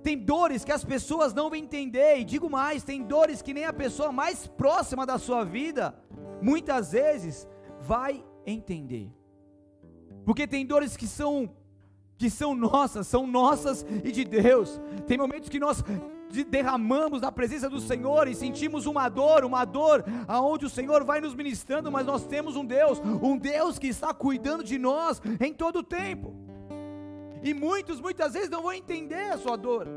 Tem 0.02 0.18
dores 0.18 0.64
que 0.64 0.72
as 0.72 0.84
pessoas 0.84 1.34
não 1.34 1.50
vão 1.50 1.58
entender, 1.58 2.18
e 2.18 2.24
digo 2.24 2.50
mais, 2.50 2.84
tem 2.84 3.04
dores 3.04 3.42
que 3.42 3.54
nem 3.54 3.66
a 3.66 3.74
pessoa 3.74 4.12
mais 4.12 4.48
próxima 4.48 5.06
da 5.06 5.20
sua 5.20 5.44
vida, 5.44 5.96
muitas 6.42 6.92
vezes, 6.92 7.48
vai 7.82 8.24
entender. 8.46 9.12
Porque 10.26 10.48
tem 10.48 10.66
dores 10.66 10.98
que 10.98 11.08
são 11.08 11.56
que 12.18 12.30
são 12.30 12.54
nossas, 12.54 13.08
são 13.08 13.26
nossas 13.26 13.84
e 14.04 14.12
de 14.12 14.24
Deus. 14.24 14.80
Tem 15.08 15.18
momentos 15.18 15.50
que 15.50 15.60
nós 15.60 15.84
derramamos 16.48 17.20
na 17.20 17.32
presença 17.32 17.68
do 17.68 17.80
Senhor 17.80 18.28
e 18.28 18.36
sentimos 18.36 18.86
uma 18.86 19.10
dor, 19.10 19.44
uma 19.44 19.66
dor 19.66 20.06
aonde 20.28 20.68
o 20.68 20.70
Senhor 20.70 21.04
vai 21.04 21.20
nos 21.20 21.34
ministrando, 21.34 21.92
mas 21.92 22.06
nós 22.06 22.24
temos 22.24 22.56
um 22.56 22.64
Deus, 22.64 23.02
um 23.24 23.36
Deus 23.36 23.80
que 23.80 23.88
está 23.88 24.14
cuidando 24.14 24.64
de 24.64 24.78
nós 24.78 25.20
em 25.40 25.52
todo 25.52 25.80
o 25.80 25.84
tempo. 25.84 26.51
E 27.44 27.54
muitos, 27.54 28.00
muitas 28.00 28.34
vezes 28.34 28.50
não 28.50 28.62
vão 28.62 28.74
entender 28.74 29.32
a 29.32 29.38
sua 29.38 29.56
dor. 29.56 29.88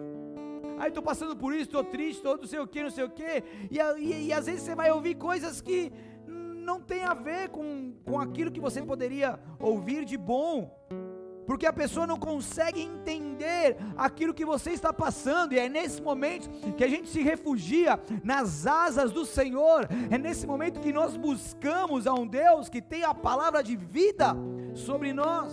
Aí 0.78 0.88
estou 0.88 1.02
passando 1.02 1.36
por 1.36 1.52
isso, 1.52 1.64
estou 1.64 1.84
triste, 1.84 2.18
estou 2.18 2.36
não 2.36 2.46
sei 2.46 2.58
o 2.58 2.66
que, 2.66 2.82
não 2.82 2.90
sei 2.90 3.04
o 3.04 3.10
que. 3.10 3.44
E, 3.70 3.78
e, 3.98 4.26
e, 4.26 4.32
às 4.32 4.46
vezes 4.46 4.62
você 4.62 4.74
vai 4.74 4.90
ouvir 4.90 5.14
coisas 5.14 5.60
que 5.60 5.92
não 6.26 6.80
tem 6.80 7.04
a 7.04 7.14
ver 7.14 7.50
com, 7.50 7.92
com 8.04 8.18
aquilo 8.18 8.50
que 8.50 8.60
você 8.60 8.82
poderia 8.82 9.38
ouvir 9.60 10.04
de 10.04 10.16
bom. 10.16 10.70
Porque 11.46 11.66
a 11.66 11.72
pessoa 11.72 12.06
não 12.06 12.18
consegue 12.18 12.80
entender 12.80 13.76
aquilo 13.96 14.32
que 14.32 14.46
você 14.46 14.70
está 14.70 14.92
passando, 14.92 15.52
e 15.52 15.58
é 15.58 15.68
nesse 15.68 16.00
momento 16.00 16.48
que 16.74 16.82
a 16.82 16.88
gente 16.88 17.08
se 17.08 17.20
refugia 17.20 18.00
nas 18.22 18.66
asas 18.66 19.12
do 19.12 19.26
Senhor, 19.26 19.86
é 20.10 20.16
nesse 20.16 20.46
momento 20.46 20.80
que 20.80 20.92
nós 20.92 21.16
buscamos 21.18 22.06
a 22.06 22.14
um 22.14 22.26
Deus 22.26 22.70
que 22.70 22.80
tem 22.80 23.04
a 23.04 23.12
palavra 23.12 23.62
de 23.62 23.76
vida 23.76 24.34
sobre 24.74 25.12
nós. 25.12 25.52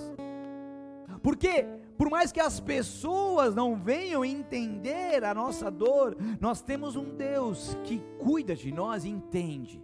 Porque 1.22 1.66
por 2.02 2.10
mais 2.10 2.32
que 2.32 2.40
as 2.40 2.60
pessoas 2.60 3.54
não 3.54 3.76
venham 3.76 4.26
entender 4.26 5.24
a 5.24 5.36
nossa 5.36 5.70
dor, 5.70 6.18
nós 6.40 6.60
temos 6.60 6.96
um 6.96 7.16
Deus 7.16 7.78
que 7.84 8.02
cuida 8.18 8.56
de 8.56 8.72
nós 8.72 9.06
e 9.06 9.10
entende. 9.10 9.80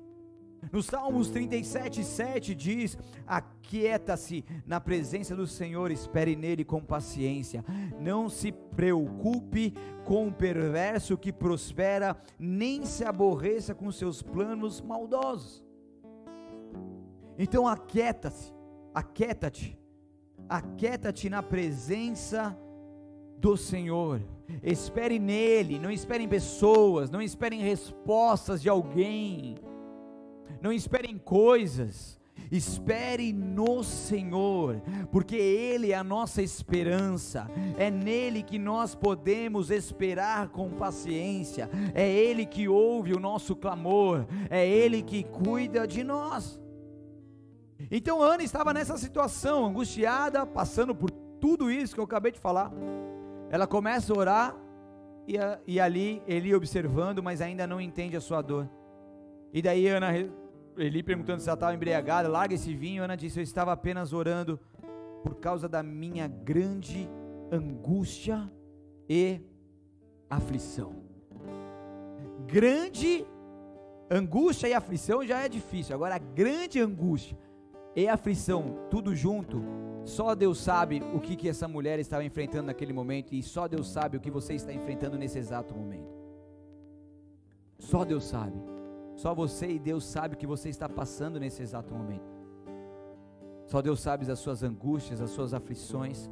No 0.72 0.82
Salmos 0.82 1.30
37, 1.30 2.04
7 2.04 2.56
diz: 2.56 2.98
Aquieta-se 3.28 4.44
na 4.66 4.82
presença 4.82 5.36
do 5.36 5.46
Senhor, 5.46 5.92
espere 5.92 6.36
nele 6.36 6.66
com 6.66 6.84
paciência. 6.84 7.64
Não 8.00 8.30
se 8.30 8.52
preocupe 8.52 9.76
com 10.04 10.30
o 10.30 10.34
perverso 10.34 11.20
que 11.20 11.32
prospera, 11.32 12.18
nem 12.40 12.84
se 12.84 13.06
aborreça 13.06 13.76
com 13.76 13.92
seus 13.92 14.24
planos 14.24 14.82
maldosos. 14.82 15.64
Então 17.38 17.68
aquieta-se, 17.68 18.52
aquieta-te 18.92 19.78
aquieta-te 20.50 21.30
na 21.30 21.44
presença 21.44 22.58
do 23.38 23.56
Senhor. 23.56 24.22
Espere 24.64 25.20
nele, 25.20 25.80
não 25.80 25.92
espere 25.92 26.24
em 26.24 26.28
pessoas, 26.28 27.10
não 27.10 27.22
espere 27.22 27.56
em 27.56 27.62
respostas 27.62 28.62
de 28.62 28.70
alguém, 28.70 29.56
não 30.62 30.72
espere 30.72 31.08
em 31.08 31.18
coisas. 31.18 32.18
Espere 32.52 33.34
no 33.34 33.84
Senhor, 33.84 34.82
porque 35.12 35.36
Ele 35.36 35.92
é 35.92 35.96
a 35.96 36.04
nossa 36.04 36.42
esperança, 36.42 37.50
é 37.78 37.92
nele 37.92 38.42
que 38.42 38.58
nós 38.58 38.96
podemos 38.96 39.70
esperar 39.70 40.48
com 40.50 40.70
paciência, 40.70 41.70
é 41.94 42.10
Ele 42.10 42.46
que 42.46 42.68
ouve 42.70 43.12
o 43.14 43.20
nosso 43.20 43.56
clamor, 43.56 44.26
é 44.50 44.66
Ele 44.66 45.02
que 45.02 45.24
cuida 45.24 45.86
de 45.86 46.04
nós. 46.04 46.62
Então 47.92 48.22
Ana 48.22 48.44
estava 48.44 48.74
nessa 48.74 48.98
situação, 48.98 49.66
angustiada, 49.66 50.46
passando 50.46 50.96
por 50.96 51.12
tudo 51.12 51.70
isso 51.70 51.94
que 51.94 52.00
eu 52.00 52.06
acabei 52.06 52.32
de 52.32 52.40
falar. 52.40 52.72
Ela 53.50 53.68
começa 53.68 54.14
a 54.14 54.18
orar 54.18 54.56
e, 55.28 55.38
a, 55.38 55.60
e 55.68 55.80
ali 55.80 56.22
Eli 56.28 56.54
observando, 56.56 57.22
mas 57.22 57.42
ainda 57.42 57.68
não 57.68 57.80
entende 57.80 58.16
a 58.16 58.22
sua 58.22 58.42
dor. 58.42 58.70
E 59.54 59.62
daí 59.62 59.88
Ana, 59.88 60.10
Eli 60.78 61.04
perguntando 61.04 61.42
se 61.42 61.50
ela 61.50 61.56
estava 61.56 61.74
embriagada, 61.74 62.28
larga 62.28 62.56
esse 62.56 62.74
vinho. 62.74 63.04
Ana 63.04 63.16
disse: 63.16 63.40
Eu 63.40 63.44
estava 63.44 63.72
apenas 63.72 64.12
orando 64.12 64.60
por 65.24 65.36
causa 65.36 65.70
da 65.70 65.84
minha 65.84 66.28
grande 66.28 67.10
angústia 67.52 68.52
e 69.08 69.40
aflição. 70.30 70.96
Grande 72.48 73.26
angústia 74.10 74.68
e 74.68 74.74
aflição 74.74 75.26
já 75.26 75.44
é 75.44 75.50
difícil, 75.50 75.94
agora 75.94 76.18
grande 76.18 76.80
angústia 76.80 77.38
e 77.98 78.08
aflição, 78.08 78.78
tudo 78.92 79.16
junto, 79.16 79.60
só 80.06 80.36
Deus 80.36 80.60
sabe 80.60 81.02
o 81.16 81.20
que, 81.20 81.36
que 81.36 81.50
essa 81.50 81.68
mulher 81.68 81.98
estava 81.98 82.24
enfrentando 82.24 82.68
naquele 82.68 82.94
momento, 82.94 83.34
e 83.34 83.42
só 83.42 83.68
Deus 83.68 83.90
sabe 83.90 84.16
o 84.16 84.20
que 84.22 84.30
você 84.30 84.54
está 84.54 84.72
enfrentando 84.72 85.18
nesse 85.18 85.40
exato 85.40 85.74
momento. 85.74 86.16
Só 87.80 88.06
Deus 88.06 88.26
sabe. 88.26 88.56
Só 89.16 89.34
você 89.34 89.72
e 89.72 89.80
Deus 89.80 90.06
sabe 90.06 90.36
o 90.36 90.38
que 90.38 90.46
você 90.46 90.70
está 90.70 90.88
passando 90.88 91.40
nesse 91.40 91.64
exato 91.64 91.92
momento. 91.92 92.38
Só 93.66 93.82
Deus 93.82 94.00
sabe 94.00 94.32
as 94.32 94.38
suas 94.38 94.62
angústias, 94.62 95.20
as 95.20 95.32
suas 95.32 95.52
aflições. 95.52 96.30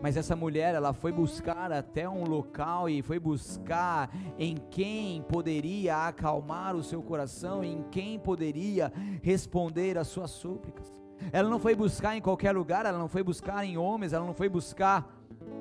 Mas 0.00 0.16
essa 0.16 0.36
mulher, 0.36 0.76
ela 0.76 0.92
foi 0.92 1.10
buscar 1.10 1.72
até 1.72 2.08
um 2.08 2.22
local 2.22 2.88
e 2.88 3.02
foi 3.02 3.18
buscar 3.18 4.08
em 4.38 4.56
quem 4.70 5.22
poderia 5.22 6.06
acalmar 6.06 6.76
o 6.76 6.84
seu 6.84 7.02
coração, 7.02 7.64
em 7.64 7.82
quem 7.90 8.16
poderia 8.16 8.92
responder 9.22 9.98
às 9.98 10.06
suas 10.06 10.30
súplicas. 10.30 10.99
Ela 11.32 11.48
não 11.48 11.58
foi 11.58 11.74
buscar 11.74 12.16
em 12.16 12.20
qualquer 12.20 12.52
lugar, 12.52 12.86
ela 12.86 12.98
não 12.98 13.08
foi 13.08 13.22
buscar 13.22 13.64
em 13.64 13.76
homens, 13.76 14.12
ela 14.12 14.24
não 14.24 14.34
foi 14.34 14.48
buscar 14.48 15.08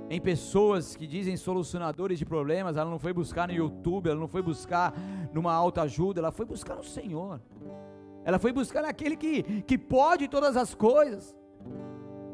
em 0.09 0.19
pessoas 0.19 0.95
que 0.95 1.05
dizem 1.05 1.37
solucionadores 1.37 2.17
de 2.17 2.25
problemas, 2.25 2.77
ela 2.77 2.89
não 2.89 2.97
foi 2.97 3.13
buscar 3.13 3.47
no 3.47 3.53
YouTube, 3.53 4.09
ela 4.09 4.19
não 4.19 4.27
foi 4.27 4.41
buscar 4.41 4.93
numa 5.31 5.53
alta 5.53 5.83
ajuda, 5.83 6.19
ela 6.19 6.31
foi 6.31 6.45
buscar 6.45 6.75
no 6.75 6.83
Senhor. 6.83 7.39
Ela 8.25 8.39
foi 8.39 8.51
buscar 8.51 8.81
naquele 8.81 9.15
que, 9.15 9.43
que 9.63 9.77
pode 9.77 10.27
todas 10.27 10.57
as 10.57 10.73
coisas. 10.73 11.35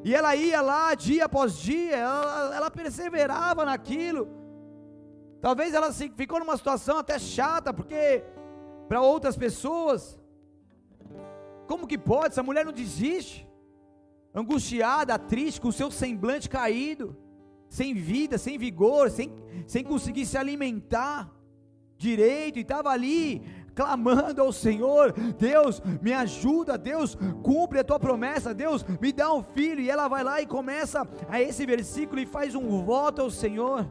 E 0.03 0.13
ela 0.13 0.35
ia 0.35 0.61
lá 0.61 0.93
dia 0.93 1.25
após 1.25 1.57
dia, 1.57 1.97
ela, 1.97 2.55
ela 2.55 2.71
perseverava 2.71 3.65
naquilo. 3.65 4.27
Talvez 5.41 5.73
ela 5.73 5.91
ficou 5.91 6.39
numa 6.39 6.55
situação 6.55 6.99
até 6.99 7.19
chata, 7.19 7.73
porque 7.73 8.23
para 8.87 9.01
outras 9.01 9.35
pessoas 9.35 10.19
como 11.67 11.87
que 11.87 11.97
pode? 11.97 12.27
Essa 12.27 12.43
mulher 12.43 12.65
não 12.65 12.71
desiste. 12.71 13.47
Angustiada, 14.33 15.17
triste, 15.17 15.61
com 15.61 15.69
o 15.69 15.73
seu 15.73 15.89
semblante 15.89 16.49
caído. 16.49 17.15
sem 17.69 17.93
vida, 17.93 18.37
sem 18.37 18.57
vigor, 18.57 19.09
sem, 19.09 19.33
sem 19.67 19.83
conseguir 19.83 20.25
se 20.25 20.37
alimentar 20.37 21.31
direito, 21.97 22.57
e 22.57 22.61
estava 22.61 22.89
ali 22.89 23.41
clamando 23.73 24.41
ao 24.41 24.51
Senhor: 24.51 25.13
Deus, 25.37 25.81
me 26.01 26.13
ajuda, 26.13 26.77
Deus, 26.77 27.17
cumpre 27.43 27.79
a 27.79 27.83
tua 27.83 27.99
promessa, 27.99 28.53
Deus, 28.53 28.85
me 29.01 29.11
dá 29.11 29.33
um 29.33 29.43
filho. 29.43 29.81
E 29.81 29.89
ela 29.89 30.07
vai 30.07 30.23
lá 30.23 30.41
e 30.41 30.45
começa 30.45 31.07
a 31.27 31.41
esse 31.41 31.65
versículo 31.65 32.19
e 32.19 32.25
faz 32.25 32.55
um 32.55 32.83
voto 32.83 33.21
ao 33.21 33.29
Senhor. 33.29 33.89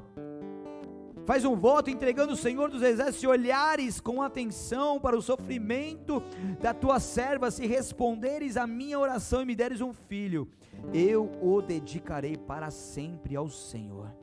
Faz 1.25 1.43
um 1.45 1.57
voto 1.57 1.89
entregando 1.89 2.35
o 2.35 2.37
Senhor 2.37 2.71
dos 2.71 2.83
Exércitos, 2.83 3.25
olhares 3.25 3.99
com 3.99 4.21
atenção 4.21 5.01
para 5.01 5.17
o 5.17 5.23
sofrimento 5.23 6.23
da 6.61 6.75
tua 6.75 7.01
serva, 7.01 7.51
se 7.51 7.67
responderes 7.67 8.59
à 8.59 8.67
minha 8.67 8.99
oração 8.99 9.41
e 9.41 9.47
me 9.47 9.57
deres 9.57 9.81
um 9.81 9.95
filho, 9.95 10.47
eu 10.93 11.31
o 11.41 11.63
dedicarei 11.63 12.37
para 12.37 12.71
sempre 12.71 13.37
ao 13.37 13.49
Senhor. 13.49 14.15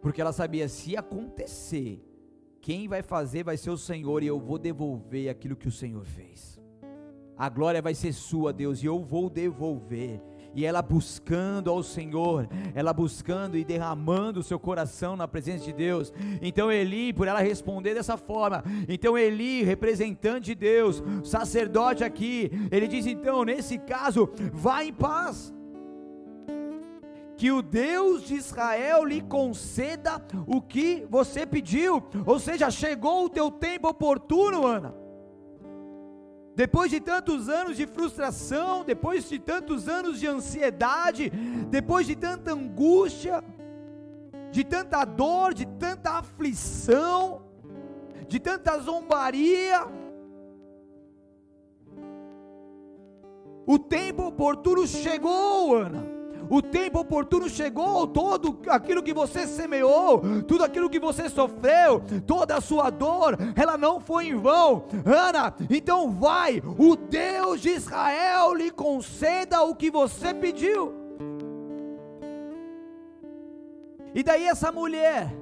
Porque 0.00 0.22
ela 0.22 0.32
sabia, 0.32 0.68
se 0.68 0.96
acontecer, 0.96 2.02
quem 2.62 2.88
vai 2.88 3.02
fazer 3.02 3.44
vai 3.44 3.58
ser 3.58 3.70
o 3.70 3.76
Senhor, 3.76 4.22
e 4.22 4.26
eu 4.26 4.40
vou 4.40 4.58
devolver 4.58 5.28
aquilo 5.28 5.56
que 5.56 5.68
o 5.68 5.72
Senhor 5.72 6.04
fez. 6.06 6.58
A 7.36 7.48
glória 7.50 7.82
vai 7.82 7.94
ser 7.94 8.12
sua, 8.14 8.54
Deus, 8.54 8.82
e 8.82 8.86
eu 8.86 8.98
vou 9.00 9.28
devolver 9.28 10.20
e 10.54 10.64
ela 10.64 10.82
buscando 10.82 11.70
ao 11.70 11.82
Senhor, 11.82 12.48
ela 12.74 12.92
buscando 12.92 13.56
e 13.56 13.64
derramando 13.64 14.40
o 14.40 14.42
seu 14.42 14.58
coração 14.58 15.16
na 15.16 15.28
presença 15.28 15.64
de 15.64 15.72
Deus. 15.72 16.12
Então 16.42 16.70
Eli, 16.70 17.12
por 17.12 17.28
ela 17.28 17.40
responder 17.40 17.94
dessa 17.94 18.16
forma, 18.16 18.62
então 18.88 19.16
Eli, 19.16 19.62
representante 19.62 20.46
de 20.46 20.54
Deus, 20.54 21.02
sacerdote 21.24 22.04
aqui, 22.04 22.50
ele 22.70 22.88
diz 22.88 23.06
então, 23.06 23.44
nesse 23.44 23.78
caso, 23.78 24.28
vá 24.52 24.84
em 24.84 24.92
paz. 24.92 25.54
Que 27.36 27.52
o 27.52 27.62
Deus 27.62 28.24
de 28.24 28.34
Israel 28.34 29.04
lhe 29.04 29.20
conceda 29.20 30.20
o 30.44 30.60
que 30.60 31.06
você 31.08 31.46
pediu, 31.46 32.02
ou 32.26 32.40
seja, 32.40 32.68
chegou 32.68 33.26
o 33.26 33.30
teu 33.30 33.48
tempo 33.48 33.88
oportuno, 33.88 34.66
Ana 34.66 35.07
depois 36.58 36.90
de 36.90 36.98
tantos 36.98 37.48
anos 37.48 37.76
de 37.76 37.86
frustração, 37.86 38.82
depois 38.82 39.28
de 39.28 39.38
tantos 39.38 39.88
anos 39.88 40.18
de 40.18 40.26
ansiedade, 40.26 41.30
depois 41.70 42.04
de 42.04 42.16
tanta 42.16 42.52
angústia, 42.52 43.44
de 44.50 44.64
tanta 44.64 45.04
dor, 45.04 45.54
de 45.54 45.64
tanta 45.64 46.18
aflição, 46.18 47.42
de 48.26 48.40
tanta 48.40 48.76
zombaria, 48.80 49.86
o 53.64 53.78
tempo 53.78 54.24
oportuno 54.24 54.84
chegou, 54.84 55.76
Ana 55.76 56.17
o 56.50 56.62
tempo 56.62 57.00
oportuno 57.00 57.48
chegou, 57.48 58.06
todo 58.06 58.58
aquilo 58.68 59.02
que 59.02 59.12
você 59.12 59.46
semeou, 59.46 60.42
tudo 60.46 60.64
aquilo 60.64 60.90
que 60.90 60.98
você 60.98 61.28
sofreu, 61.28 62.02
toda 62.26 62.56
a 62.56 62.60
sua 62.60 62.90
dor, 62.90 63.36
ela 63.56 63.76
não 63.76 64.00
foi 64.00 64.28
em 64.28 64.36
vão. 64.36 64.84
Ana, 65.04 65.54
então 65.70 66.10
vai, 66.10 66.62
o 66.78 66.96
Deus 66.96 67.60
de 67.60 67.70
Israel 67.70 68.54
lhe 68.54 68.70
conceda 68.70 69.62
o 69.62 69.74
que 69.74 69.90
você 69.90 70.34
pediu. 70.34 70.94
E 74.14 74.22
daí 74.22 74.46
essa 74.46 74.72
mulher, 74.72 75.34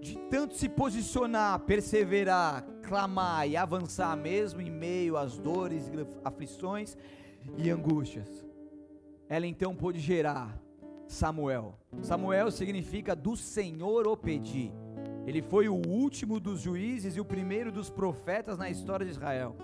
de 0.00 0.16
tanto 0.30 0.54
se 0.54 0.68
posicionar, 0.68 1.58
perseverar, 1.60 2.64
clamar 2.82 3.48
e 3.48 3.56
avançar 3.56 4.16
mesmo 4.16 4.60
em 4.60 4.70
meio 4.70 5.16
às 5.16 5.36
dores, 5.36 5.90
aflições 6.24 6.96
e 7.58 7.68
angústias, 7.70 8.44
ela 9.30 9.46
então 9.46 9.76
pôde 9.76 10.00
gerar 10.00 10.60
Samuel. 11.06 11.78
Samuel 12.02 12.50
significa 12.50 13.14
do 13.14 13.36
Senhor 13.36 14.08
o 14.08 14.16
pedi. 14.16 14.72
Ele 15.24 15.40
foi 15.40 15.68
o 15.68 15.74
último 15.74 16.40
dos 16.40 16.60
juízes 16.60 17.14
e 17.14 17.20
o 17.20 17.24
primeiro 17.24 17.70
dos 17.70 17.88
profetas 17.88 18.58
na 18.58 18.68
história 18.68 19.06
de 19.06 19.12
Israel. 19.12 19.54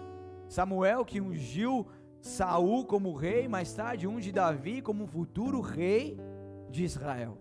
Samuel 0.48 1.04
que 1.04 1.20
ungiu 1.20 1.84
Saul 2.20 2.84
como 2.84 3.12
rei, 3.12 3.48
mais 3.48 3.72
tarde 3.72 4.06
unge 4.06 4.30
Davi 4.30 4.80
como 4.80 5.04
futuro 5.04 5.60
rei 5.60 6.16
de 6.70 6.84
Israel. 6.84 7.36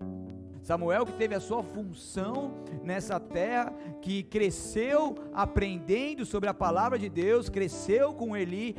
Samuel 0.64 1.06
que 1.06 1.14
teve 1.14 1.36
a 1.36 1.40
sua 1.40 1.62
função 1.62 2.56
nessa 2.84 3.20
terra, 3.20 3.72
que 4.02 4.24
cresceu 4.24 5.14
aprendendo 5.32 6.26
sobre 6.26 6.50
a 6.50 6.56
palavra 6.56 6.98
de 6.98 7.08
Deus, 7.08 7.50
cresceu 7.50 8.16
com 8.16 8.36
Eli, 8.36 8.76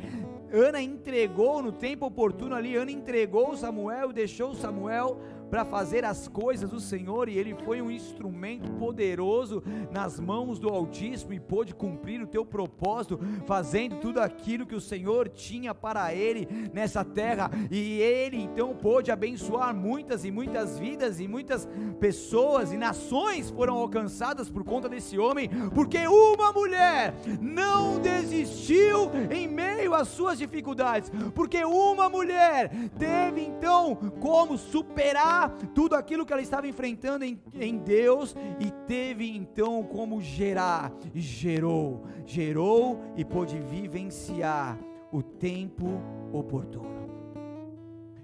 Ana 0.51 0.81
entregou 0.81 1.61
no 1.61 1.71
tempo 1.71 2.05
oportuno 2.05 2.55
ali, 2.55 2.75
Ana 2.75 2.91
entregou 2.91 3.55
Samuel, 3.55 4.13
deixou 4.13 4.55
Samuel 4.55 5.17
para 5.49 5.63
fazer 5.63 6.03
as 6.03 6.27
coisas 6.27 6.69
do 6.69 6.79
Senhor, 6.79 7.29
e 7.29 7.37
ele 7.37 7.55
foi 7.65 7.81
um 7.81 7.89
instrumento 7.89 8.71
poderoso 8.73 9.63
nas 9.91 10.19
mãos 10.19 10.59
do 10.59 10.69
Altíssimo 10.69 11.33
e 11.33 11.39
pôde 11.39 11.73
cumprir 11.73 12.21
o 12.21 12.27
teu 12.27 12.45
propósito, 12.45 13.19
fazendo 13.45 13.97
tudo 13.97 14.19
aquilo 14.19 14.65
que 14.65 14.75
o 14.75 14.81
Senhor 14.81 15.29
tinha 15.29 15.73
para 15.73 16.13
ele 16.13 16.47
nessa 16.73 17.03
terra, 17.03 17.49
e 17.71 17.99
ele 17.99 18.41
então 18.41 18.75
pôde 18.75 19.11
abençoar 19.11 19.75
muitas 19.75 20.25
e 20.25 20.31
muitas 20.31 20.77
vidas 20.77 21.19
e 21.19 21.27
muitas 21.27 21.67
pessoas 21.99 22.71
e 22.71 22.77
nações 22.77 23.49
foram 23.49 23.75
alcançadas 23.75 24.49
por 24.49 24.63
conta 24.63 24.89
desse 24.89 25.17
homem, 25.17 25.49
porque 25.73 26.07
uma 26.07 26.51
mulher 26.51 27.13
não 27.41 27.99
desistiu 27.99 29.11
em 29.31 29.47
meio 29.47 29.93
às 29.93 30.07
suas 30.07 30.37
dificuldades, 30.37 31.11
porque 31.33 31.63
uma 31.63 32.09
mulher 32.09 32.71
teve 32.97 33.41
então 33.41 33.95
como 34.19 34.57
superar 34.57 35.36
tudo 35.73 35.95
aquilo 35.95 36.25
que 36.25 36.33
ela 36.33 36.41
estava 36.41 36.67
enfrentando 36.67 37.23
em, 37.23 37.39
em 37.53 37.77
Deus 37.77 38.35
e 38.59 38.71
teve 38.87 39.35
então 39.35 39.83
como 39.83 40.21
gerar, 40.21 40.91
gerou, 41.13 42.05
gerou 42.25 42.99
e 43.15 43.23
pôde 43.23 43.59
vivenciar 43.59 44.77
o 45.11 45.21
tempo 45.21 46.01
oportuno. 46.33 46.97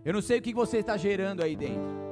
Eu 0.06 0.14
não 0.14 0.22
sei 0.22 0.40
o 0.40 0.42
que 0.42 0.54
você 0.54 0.80
está 0.80 0.98
gerando 0.98 1.42
aí 1.42 1.56
dentro. 1.56 2.04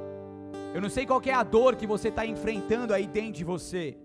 Eu 0.74 0.80
não 0.80 0.88
sei 0.88 1.04
qual 1.04 1.20
é 1.26 1.32
a 1.32 1.42
dor 1.42 1.76
que 1.76 1.86
você 1.86 2.08
está 2.08 2.24
enfrentando 2.24 2.94
aí 2.94 3.06
dentro 3.06 3.32
de 3.32 3.44
você. 3.44 3.96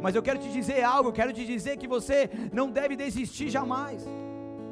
Mas 0.00 0.14
eu 0.14 0.22
quero 0.22 0.38
te 0.38 0.50
dizer 0.52 0.82
algo, 0.82 1.08
eu 1.08 1.12
quero 1.12 1.32
te 1.32 1.44
dizer 1.44 1.76
que 1.76 1.88
você 1.88 2.30
não 2.52 2.70
deve 2.70 2.94
desistir 2.94 3.48
jamais. 3.48 4.06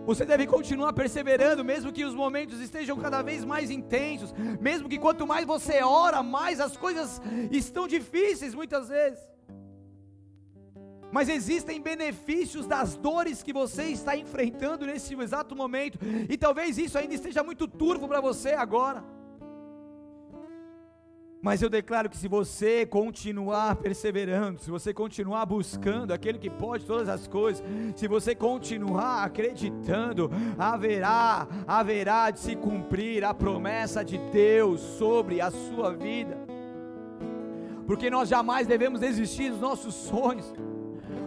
Você 0.05 0.25
deve 0.25 0.47
continuar 0.47 0.93
perseverando, 0.93 1.65
mesmo 1.65 1.93
que 1.93 2.05
os 2.05 2.15
momentos 2.15 2.61
estejam 2.61 2.97
cada 2.99 3.23
vez 3.23 3.45
mais 3.45 3.71
intensos, 3.71 4.33
mesmo 4.61 4.88
que 4.88 4.99
quanto 4.99 5.27
mais 5.27 5.47
você 5.47 5.83
ora, 5.83 6.23
mais 6.23 6.61
as 6.61 6.77
coisas 6.77 7.21
estão 7.51 7.87
difíceis 7.87 8.55
muitas 8.55 8.88
vezes. 8.88 9.21
Mas 11.12 11.29
existem 11.29 11.81
benefícios 11.81 12.67
das 12.67 12.97
dores 12.97 13.43
que 13.43 13.53
você 13.53 13.85
está 13.85 14.17
enfrentando 14.17 14.87
nesse 14.87 15.15
exato 15.15 15.55
momento, 15.55 15.99
e 16.29 16.37
talvez 16.37 16.79
isso 16.79 16.99
ainda 16.99 17.15
esteja 17.15 17.45
muito 17.45 17.69
turvo 17.69 18.09
para 18.09 18.21
você 18.21 18.51
agora. 18.51 19.05
Mas 21.42 21.61
eu 21.61 21.68
declaro 21.68 22.09
que 22.09 22.16
se 22.16 22.28
você 22.28 22.87
continuar 22.87 23.74
perseverando, 23.74 24.61
se 24.61 24.70
você 24.70 24.94
continuar 24.94 25.44
buscando 25.44 26.12
aquele 26.12 26.38
que 26.38 26.48
pode 26.48 26.85
todas 26.87 27.09
as 27.09 27.26
coisas, 27.26 27.64
se 27.96 28.07
você 28.07 28.33
continuar 28.33 29.24
acreditando, 29.24 30.31
haverá, 30.57 31.48
haverá 31.66 32.31
de 32.31 32.38
se 32.38 32.55
cumprir 32.55 33.24
a 33.24 33.35
promessa 33.35 34.05
de 34.05 34.18
Deus 34.31 34.81
sobre 34.81 35.40
a 35.40 35.50
sua 35.50 35.92
vida. 35.92 36.38
Porque 37.88 38.09
nós 38.09 38.28
jamais 38.28 38.68
devemos 38.68 39.00
desistir 39.00 39.50
dos 39.50 39.61
nossos 39.61 39.94
sonhos 39.96 40.55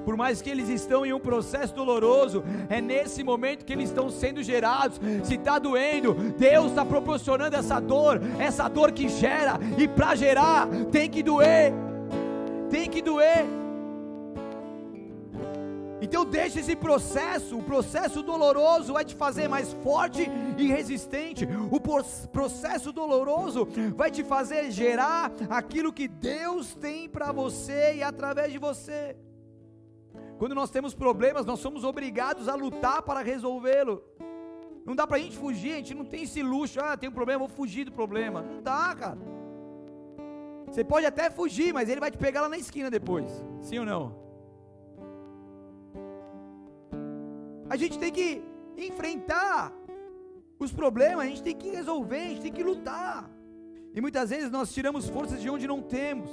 por 0.06 0.16
mais 0.16 0.42
que 0.42 0.50
eles 0.50 0.70
estão 0.70 1.06
em 1.06 1.12
um 1.12 1.20
processo 1.20 1.74
doloroso, 1.74 2.44
é 2.70 2.80
nesse 2.80 3.24
momento 3.24 3.66
que 3.66 3.74
eles 3.74 3.90
estão 3.90 4.10
sendo 4.10 4.44
gerados. 4.44 5.02
Se 5.24 5.34
está 5.34 5.58
doendo, 5.58 6.14
Deus 6.38 6.68
está 6.68 6.86
proporcionando 6.86 7.56
essa 7.56 7.80
dor, 7.80 8.22
essa 8.40 8.70
dor 8.70 8.92
que 8.92 9.10
gera, 9.10 9.60
e 9.78 9.88
para 9.88 10.16
gerar 10.16 10.68
tem 10.92 11.10
que 11.10 11.24
doer, 11.24 11.74
tem 12.70 12.90
que 12.90 13.02
doer. 13.02 13.46
Então 16.02 16.24
deixe 16.24 16.60
esse 16.60 16.76
processo, 16.76 17.58
o 17.58 17.64
processo 17.64 18.22
doloroso 18.22 18.94
vai 18.94 19.04
te 19.04 19.16
fazer 19.16 19.48
mais 19.48 19.74
forte 19.82 20.30
e 20.56 20.68
resistente. 20.68 21.48
O 21.72 21.80
processo 22.28 22.92
doloroso 22.92 23.68
vai 23.96 24.12
te 24.12 24.24
fazer 24.24 24.70
gerar 24.70 25.32
aquilo 25.50 25.92
que 25.92 26.08
Deus 26.08 26.76
tem 26.76 27.10
para 27.10 27.32
você 27.32 27.96
e 27.96 28.04
através 28.04 28.52
de 28.52 28.60
você. 28.60 29.16
Quando 30.38 30.54
nós 30.54 30.70
temos 30.70 30.94
problemas, 30.94 31.46
nós 31.46 31.60
somos 31.60 31.84
obrigados 31.84 32.48
a 32.50 32.56
lutar 32.56 33.02
para 33.02 33.22
resolvê-lo. 33.22 34.04
Não 34.86 34.96
dá 34.96 35.08
para 35.08 35.18
a 35.18 35.20
gente 35.20 35.38
fugir, 35.38 35.74
a 35.74 35.78
gente 35.78 35.94
não 35.94 36.06
tem 36.06 36.24
esse 36.24 36.44
luxo, 36.44 36.80
ah, 36.80 36.96
tem 36.96 37.10
um 37.10 37.14
problema, 37.14 37.40
vou 37.40 37.48
fugir 37.48 37.86
do 37.86 37.92
problema. 37.92 38.42
Não 38.42 38.62
dá, 38.62 38.96
cara. 38.96 39.18
Você 40.68 40.84
pode 40.84 41.06
até 41.06 41.30
fugir, 41.30 41.74
mas 41.74 41.90
ele 41.90 42.00
vai 42.00 42.12
te 42.12 42.18
pegar 42.18 42.42
lá 42.42 42.50
na 42.50 42.58
esquina 42.58 42.92
depois. 42.92 43.44
Sim 43.62 43.80
ou 43.80 43.86
não? 43.86 44.26
A 47.70 47.78
gente 47.78 47.98
tem 47.98 48.12
que 48.12 48.44
enfrentar 48.78 49.74
os 50.60 50.72
problemas, 50.72 51.26
a 51.26 51.30
gente 51.30 51.44
tem 51.44 51.56
que 51.56 51.70
resolver, 51.70 52.20
a 52.20 52.30
gente 52.30 52.42
tem 52.42 52.54
que 52.54 52.64
lutar. 52.64 53.30
E 53.94 54.02
muitas 54.02 54.30
vezes 54.30 54.52
nós 54.52 54.74
tiramos 54.74 55.10
forças 55.10 55.42
de 55.42 55.50
onde 55.50 55.66
não 55.66 55.82
temos. 55.82 56.30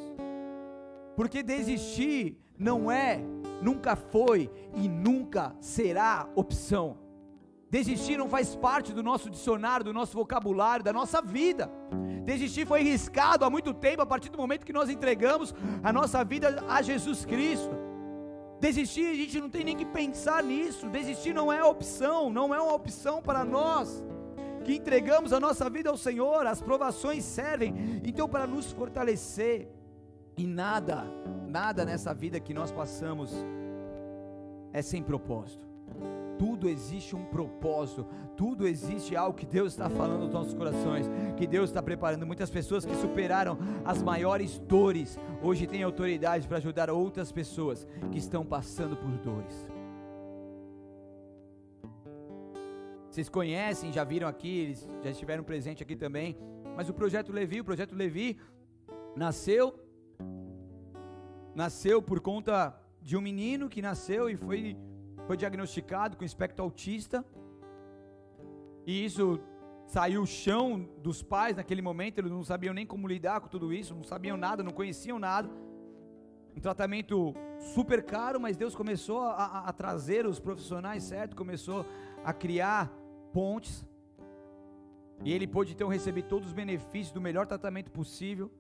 Porque 1.17 1.43
desistir 1.43 2.37
não 2.59 2.91
é, 2.91 3.21
nunca 3.61 3.97
foi 3.97 4.51
e 4.75 4.89
nunca 4.89 5.55
será 5.61 6.29
opção. 6.35 6.99
Desistir 7.71 8.19
não 8.19 8.29
faz 8.29 8.55
parte 8.55 8.93
do 8.93 9.03
nosso 9.03 9.31
dicionário, 9.31 9.85
do 9.85 9.95
nosso 9.95 10.15
vocabulário, 10.15 10.85
da 10.85 10.93
nossa 10.93 11.23
vida. 11.23 11.71
Desistir 12.23 12.67
foi 12.67 12.83
riscado 12.83 13.45
há 13.45 13.51
muito 13.51 13.73
tempo, 13.73 14.03
a 14.03 14.07
partir 14.07 14.29
do 14.29 14.37
momento 14.37 14.67
que 14.67 14.75
nós 14.75 14.91
entregamos 14.91 15.55
a 15.83 15.91
nossa 15.91 16.23
vida 16.23 16.63
a 16.69 16.83
Jesus 16.83 17.25
Cristo. 17.25 17.75
Desistir, 18.61 19.07
a 19.07 19.15
gente 19.15 19.41
não 19.41 19.49
tem 19.49 19.65
nem 19.65 19.77
que 19.77 19.87
pensar 19.87 20.43
nisso. 20.43 20.89
Desistir 20.89 21.33
não 21.33 21.53
é 21.53 21.65
opção, 21.65 22.31
não 22.31 22.55
é 22.55 22.61
uma 22.61 22.75
opção 22.75 23.21
para 23.23 23.43
nós 23.43 24.05
que 24.63 24.75
entregamos 24.75 25.33
a 25.33 25.41
nossa 25.41 25.69
vida 25.69 25.91
ao 25.91 25.97
Senhor. 25.97 26.47
As 26.47 26.61
provações 26.61 27.25
servem 27.25 27.75
então 28.05 28.29
para 28.29 28.47
nos 28.47 28.71
fortalecer. 28.71 29.69
E 30.37 30.47
nada, 30.47 31.05
nada 31.47 31.85
nessa 31.85 32.15
vida 32.15 32.41
que 32.41 32.55
nós 32.55 32.71
passamos 32.71 33.33
é 34.73 34.81
sem 34.83 35.03
propósito 35.03 35.73
tudo 36.43 36.69
existe 36.69 37.15
um 37.15 37.25
propósito, 37.25 38.05
tudo 38.37 38.67
existe 38.67 39.15
algo 39.15 39.39
que 39.39 39.47
Deus 39.47 39.75
está 39.75 39.89
falando 39.89 40.23
nos 40.23 40.33
nossos 40.33 40.55
corações, 40.55 41.07
que 41.37 41.47
Deus 41.47 41.71
está 41.71 41.81
preparando. 41.81 42.27
Muitas 42.27 42.51
pessoas 42.51 42.85
que 42.85 42.97
superaram 42.97 43.57
as 43.85 44.03
maiores 44.03 44.59
dores, 44.59 45.17
hoje 45.41 45.69
têm 45.69 45.85
autoridade 45.85 46.49
para 46.49 46.57
ajudar 46.57 46.91
outras 46.91 47.31
pessoas 47.31 47.87
que 48.11 48.19
estão 48.19 48.45
passando 48.45 48.97
por 48.97 49.11
dores. 49.19 49.69
Vocês 53.09 53.29
conhecem, 53.29 53.93
já 53.93 54.03
viram 54.03 54.27
aqui, 54.27 54.63
eles 54.63 54.89
já 55.01 55.11
estiveram 55.11 55.45
presentes 55.45 55.83
aqui 55.83 55.95
também, 55.95 56.37
mas 56.77 56.89
o 56.89 56.93
projeto 56.93 57.31
Levi, 57.31 57.61
o 57.61 57.65
projeto 57.65 57.95
Levi 57.95 58.37
nasceu 59.15 59.79
nasceu 61.55 62.01
por 62.01 62.21
conta 62.21 62.79
de 63.01 63.17
um 63.17 63.21
menino 63.21 63.69
que 63.69 63.83
nasceu 63.83 64.31
e 64.31 64.37
foi 64.37 64.77
foi 65.27 65.37
diagnosticado 65.37 66.17
com 66.17 66.25
espectro 66.25 66.65
autista. 66.65 67.25
E 68.87 69.05
isso 69.05 69.41
saiu 69.87 70.23
o 70.23 70.27
chão 70.27 70.89
dos 71.03 71.23
pais 71.23 71.57
naquele 71.57 71.83
momento, 71.83 72.19
eles 72.19 72.31
não 72.31 72.45
sabiam 72.45 72.75
nem 72.75 72.87
como 72.87 73.07
lidar 73.07 73.41
com 73.41 73.49
tudo 73.49 73.73
isso, 73.73 73.95
não 73.95 74.03
sabiam 74.03 74.37
nada, 74.37 74.63
não 74.63 74.73
conheciam 74.73 75.19
nada. 75.19 75.49
Um 76.57 76.61
tratamento 76.61 77.35
super 77.75 78.03
caro, 78.03 78.41
mas 78.41 78.57
Deus 78.57 78.75
começou 78.75 79.21
a, 79.21 79.33
a, 79.33 79.69
a 79.69 79.73
trazer 79.73 80.27
os 80.27 80.39
profissionais 80.39 81.03
certo, 81.05 81.37
começou 81.37 81.87
a 82.25 82.33
criar 82.33 82.93
pontes. 83.33 83.87
E 85.25 85.33
ele 85.33 85.47
pôde 85.47 85.73
então 85.73 85.89
receber 85.89 86.23
todos 86.23 86.49
os 86.49 86.55
benefícios 86.55 87.13
do 87.13 87.21
melhor 87.21 87.47
tratamento 87.47 87.91
possível. 87.91 88.51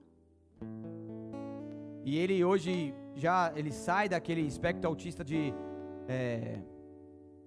E 2.04 2.18
ele 2.18 2.44
hoje 2.44 2.94
já 3.14 3.52
ele 3.54 3.70
sai 3.70 4.08
daquele 4.08 4.40
espectro 4.42 4.88
autista 4.88 5.24
de 5.24 5.54
é, 6.08 6.60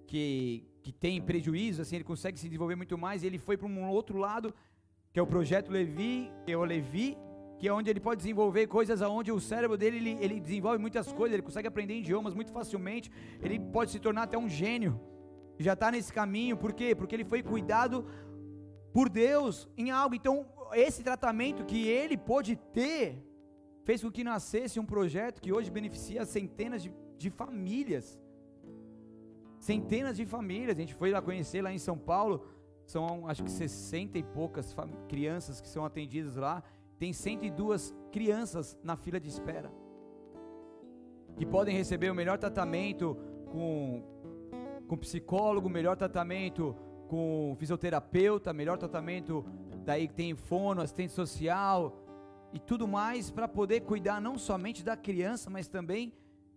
que, 0.06 0.64
que 0.82 0.92
tem 0.92 1.20
prejuízo, 1.20 1.82
assim, 1.82 1.96
ele 1.96 2.04
consegue 2.04 2.38
se 2.38 2.46
desenvolver 2.46 2.76
muito 2.76 2.96
mais, 2.96 3.22
e 3.22 3.26
ele 3.26 3.38
foi 3.38 3.56
para 3.56 3.66
um 3.66 3.88
outro 3.90 4.18
lado, 4.18 4.54
que 5.12 5.18
é 5.18 5.22
o 5.22 5.26
projeto 5.26 5.70
Levi, 5.70 6.30
que 6.44 6.52
é 6.52 6.56
o 6.56 6.64
Levi, 6.64 7.16
que 7.58 7.66
é 7.68 7.72
onde 7.72 7.90
ele 7.90 8.00
pode 8.00 8.18
desenvolver 8.18 8.66
coisas 8.66 9.00
aonde 9.02 9.32
o 9.32 9.40
cérebro 9.40 9.76
dele 9.76 9.96
ele, 9.96 10.18
ele 10.20 10.40
desenvolve 10.40 10.78
muitas 10.78 11.12
coisas, 11.12 11.34
ele 11.34 11.42
consegue 11.42 11.68
aprender 11.68 11.94
idiomas 11.98 12.34
muito 12.34 12.52
facilmente, 12.52 13.10
ele 13.42 13.58
pode 13.58 13.90
se 13.90 13.98
tornar 13.98 14.24
até 14.24 14.38
um 14.38 14.48
gênio. 14.48 15.00
Já 15.58 15.72
está 15.72 15.90
nesse 15.90 16.12
caminho, 16.12 16.56
por 16.56 16.74
quê? 16.74 16.94
Porque 16.94 17.14
ele 17.14 17.24
foi 17.24 17.42
cuidado 17.42 18.06
por 18.92 19.08
Deus 19.08 19.66
em 19.76 19.90
algo. 19.90 20.14
Então, 20.14 20.46
esse 20.74 21.02
tratamento 21.02 21.64
que 21.64 21.88
ele 21.88 22.16
pôde 22.16 22.56
ter 22.74 23.22
fez 23.86 24.02
com 24.02 24.10
que 24.16 24.22
nascesse 24.32 24.78
um 24.78 24.88
projeto 24.94 25.40
que 25.40 25.52
hoje 25.56 25.70
beneficia 25.78 26.26
centenas 26.26 26.82
de, 26.82 26.90
de 27.16 27.30
famílias 27.30 28.06
centenas 29.66 30.16
de 30.16 30.24
famílias. 30.24 30.76
A 30.76 30.80
gente 30.80 30.94
foi 30.94 31.10
lá 31.10 31.20
conhecer 31.20 31.60
lá 31.62 31.72
em 31.72 31.78
São 31.78 31.98
Paulo, 31.98 32.46
são 32.86 33.28
acho 33.28 33.42
que 33.42 33.50
60 33.50 34.18
e 34.18 34.22
poucas 34.22 34.74
crianças 35.08 35.60
que 35.60 35.68
são 35.68 35.84
atendidas 35.84 36.36
lá. 36.36 36.62
Tem 36.98 37.12
102 37.12 37.94
crianças 38.12 38.78
na 38.82 38.96
fila 38.96 39.18
de 39.20 39.28
espera 39.28 39.70
que 41.36 41.44
podem 41.44 41.76
receber 41.76 42.10
o 42.10 42.14
melhor 42.14 42.38
tratamento 42.38 43.14
com, 43.52 44.02
com 44.88 44.96
psicólogo, 44.96 45.68
melhor 45.68 45.94
tratamento 45.94 46.74
com 47.08 47.54
fisioterapeuta, 47.58 48.54
melhor 48.54 48.78
tratamento, 48.78 49.44
daí 49.84 50.08
tem 50.08 50.34
fono, 50.34 50.80
assistente 50.80 51.12
social 51.12 52.05
e 52.52 52.58
tudo 52.58 52.86
mais 52.86 53.30
para 53.30 53.48
poder 53.48 53.80
cuidar 53.80 54.20
não 54.20 54.38
somente 54.38 54.84
da 54.84 54.96
criança, 54.96 55.50
mas 55.50 55.68
também 55.68 56.12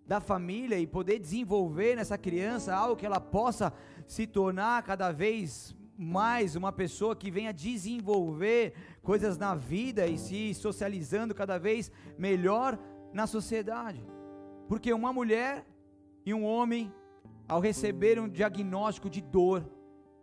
da 0.06 0.20
família 0.20 0.80
e 0.80 0.88
poder 0.88 1.20
desenvolver 1.20 1.96
nessa 1.96 2.18
criança 2.18 2.76
algo 2.76 2.96
que 2.96 3.06
ela 3.06 3.20
possa 3.20 3.72
se 4.08 4.26
tornar 4.26 4.82
cada 4.84 5.12
vez 5.12 5.76
mais 5.96 6.56
uma 6.56 6.72
pessoa 6.72 7.16
que 7.16 7.30
venha 7.30 7.54
desenvolver 7.54 8.74
coisas 9.04 9.38
na 9.38 9.54
vida 9.54 10.08
e 10.08 10.18
se 10.18 10.54
socializando 10.54 11.36
cada 11.36 11.58
vez 11.58 11.92
melhor 12.18 12.80
na 13.14 13.28
sociedade. 13.28 14.02
Porque 14.68 14.94
uma 14.94 15.12
mulher 15.12 15.66
e 16.26 16.34
um 16.34 16.46
homem, 16.46 16.94
ao 17.48 17.60
receber 17.60 18.20
um 18.20 18.30
diagnóstico 18.30 19.10
de 19.10 19.22
dor, 19.22 19.70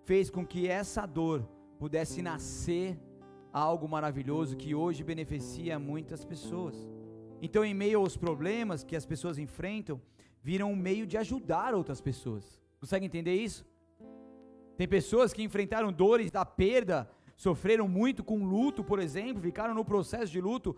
fez 0.05 0.31
com 0.31 0.47
que 0.47 0.67
essa 0.67 1.05
dor 1.05 1.43
pudesse 1.79 2.23
nascer 2.23 2.99
algo 3.57 3.89
maravilhoso 3.89 4.55
que 4.55 4.75
hoje 4.75 5.03
beneficia 5.03 5.79
muitas 5.79 6.23
pessoas. 6.27 6.77
Então, 7.41 7.65
em 7.65 7.73
meio 7.73 8.01
aos 8.01 8.15
problemas 8.15 8.85
que 8.85 8.95
as 8.95 9.07
pessoas 9.07 9.39
enfrentam, 9.39 9.99
viram 10.43 10.71
um 10.71 10.77
meio 10.77 11.07
de 11.07 11.17
ajudar 11.17 11.75
outras 11.75 11.99
pessoas. 11.99 12.61
Consegue 12.79 13.07
entender 13.07 13.35
isso? 13.35 13.65
Tem 14.77 14.87
pessoas 14.87 15.33
que 15.33 15.43
enfrentaram 15.43 15.91
dores 15.91 16.31
da 16.31 16.45
perda, 16.45 17.11
sofreram 17.35 17.89
muito 17.89 18.23
com 18.23 18.45
luto, 18.45 18.85
por 18.85 18.99
exemplo, 18.99 19.41
ficaram 19.41 19.75
no 19.75 19.87
processo 19.87 20.31
de 20.31 20.41
luto, 20.41 20.77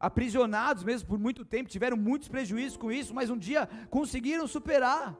aprisionados 0.00 0.82
mesmo 0.82 1.08
por 1.08 1.20
muito 1.20 1.44
tempo, 1.44 1.70
tiveram 1.70 1.96
muitos 1.96 2.28
prejuízos 2.28 2.76
com 2.76 2.90
isso, 2.90 3.14
mas 3.14 3.30
um 3.30 3.38
dia 3.38 3.68
conseguiram 3.88 4.48
superar. 4.48 5.16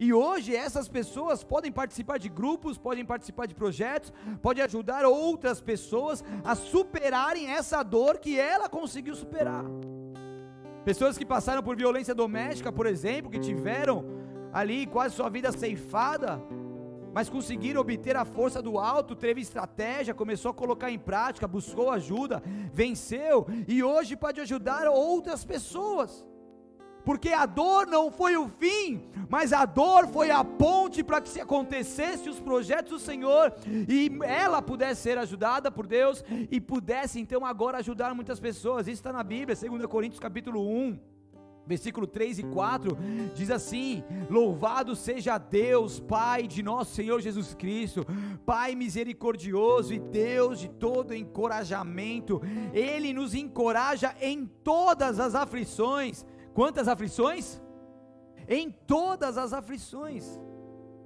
E 0.00 0.12
hoje 0.12 0.54
essas 0.54 0.88
pessoas 0.88 1.42
podem 1.42 1.72
participar 1.72 2.18
de 2.18 2.28
grupos, 2.28 2.78
podem 2.78 3.04
participar 3.04 3.46
de 3.46 3.54
projetos, 3.54 4.12
podem 4.40 4.62
ajudar 4.62 5.04
outras 5.04 5.60
pessoas 5.60 6.22
a 6.44 6.54
superarem 6.54 7.50
essa 7.50 7.82
dor 7.82 8.18
que 8.18 8.38
ela 8.38 8.68
conseguiu 8.68 9.16
superar. 9.16 9.64
Pessoas 10.84 11.18
que 11.18 11.26
passaram 11.26 11.64
por 11.64 11.76
violência 11.76 12.14
doméstica, 12.14 12.70
por 12.70 12.86
exemplo, 12.86 13.30
que 13.30 13.40
tiveram 13.40 14.04
ali 14.52 14.86
quase 14.86 15.16
sua 15.16 15.28
vida 15.28 15.50
ceifada, 15.50 16.40
mas 17.12 17.28
conseguiram 17.28 17.80
obter 17.80 18.16
a 18.16 18.24
força 18.24 18.62
do 18.62 18.78
alto, 18.78 19.16
teve 19.16 19.40
estratégia, 19.40 20.14
começou 20.14 20.52
a 20.52 20.54
colocar 20.54 20.92
em 20.92 20.98
prática, 20.98 21.48
buscou 21.48 21.90
ajuda, 21.90 22.40
venceu 22.72 23.46
e 23.66 23.82
hoje 23.82 24.16
pode 24.16 24.40
ajudar 24.40 24.86
outras 24.86 25.44
pessoas 25.44 26.24
porque 27.04 27.30
a 27.30 27.46
dor 27.46 27.86
não 27.86 28.10
foi 28.10 28.36
o 28.36 28.48
fim, 28.48 29.02
mas 29.28 29.52
a 29.52 29.64
dor 29.64 30.06
foi 30.08 30.30
a 30.30 30.44
ponte 30.44 31.02
para 31.02 31.20
que 31.20 31.28
se 31.28 31.40
acontecesse 31.40 32.28
os 32.28 32.40
projetos 32.40 32.92
do 32.92 32.98
Senhor 32.98 33.54
e 33.88 34.10
ela 34.22 34.60
pudesse 34.60 35.02
ser 35.02 35.18
ajudada 35.18 35.70
por 35.70 35.86
Deus 35.86 36.24
e 36.50 36.60
pudesse 36.60 37.20
então 37.20 37.44
agora 37.44 37.78
ajudar 37.78 38.14
muitas 38.14 38.40
pessoas. 38.40 38.86
Isso 38.86 38.96
está 39.00 39.12
na 39.12 39.22
Bíblia, 39.22 39.56
2 39.56 39.86
Coríntios 39.86 40.20
capítulo 40.20 40.68
1. 40.68 40.98
Versículo 41.68 42.06
3 42.06 42.38
e 42.38 42.42
4 42.44 42.96
diz 43.34 43.50
assim: 43.50 44.02
Louvado 44.30 44.96
seja 44.96 45.36
Deus, 45.36 46.00
Pai 46.00 46.46
de 46.46 46.62
nosso 46.62 46.94
Senhor 46.94 47.20
Jesus 47.20 47.54
Cristo, 47.54 48.06
Pai 48.46 48.74
misericordioso 48.74 49.92
e 49.92 49.98
Deus 49.98 50.60
de 50.60 50.70
todo 50.70 51.14
encorajamento. 51.14 52.40
Ele 52.72 53.12
nos 53.12 53.34
encoraja 53.34 54.16
em 54.18 54.46
todas 54.64 55.20
as 55.20 55.34
aflições 55.34 56.24
Quantas 56.58 56.88
aflições? 56.88 57.62
Em 58.48 58.68
todas 58.68 59.38
as 59.38 59.52
aflições, 59.52 60.40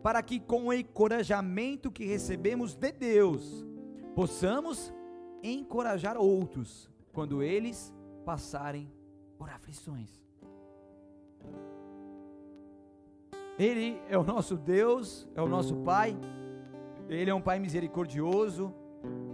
para 0.03 0.23
que 0.23 0.41
com 0.41 0.69
o 0.69 0.73
encorajamento 0.73 1.93
que 1.93 2.07
recebemos 2.07 2.75
de 2.75 2.91
Deus, 2.91 3.63
possamos 4.15 4.91
encorajar 5.43 6.17
outros 6.17 6.91
quando 7.13 7.43
eles 7.43 7.95
passarem 8.25 8.91
por 9.37 9.51
aflições. 9.51 10.25
Ele 13.59 14.01
é 14.09 14.17
o 14.17 14.25
nosso 14.25 14.57
Deus, 14.57 15.29
é 15.35 15.43
o 15.43 15.49
nosso 15.49 15.77
Pai, 15.83 16.17
Ele 17.11 17.31
é 17.31 17.35
um 17.35 17.43
Pai 17.43 17.59
misericordioso, 17.59 18.73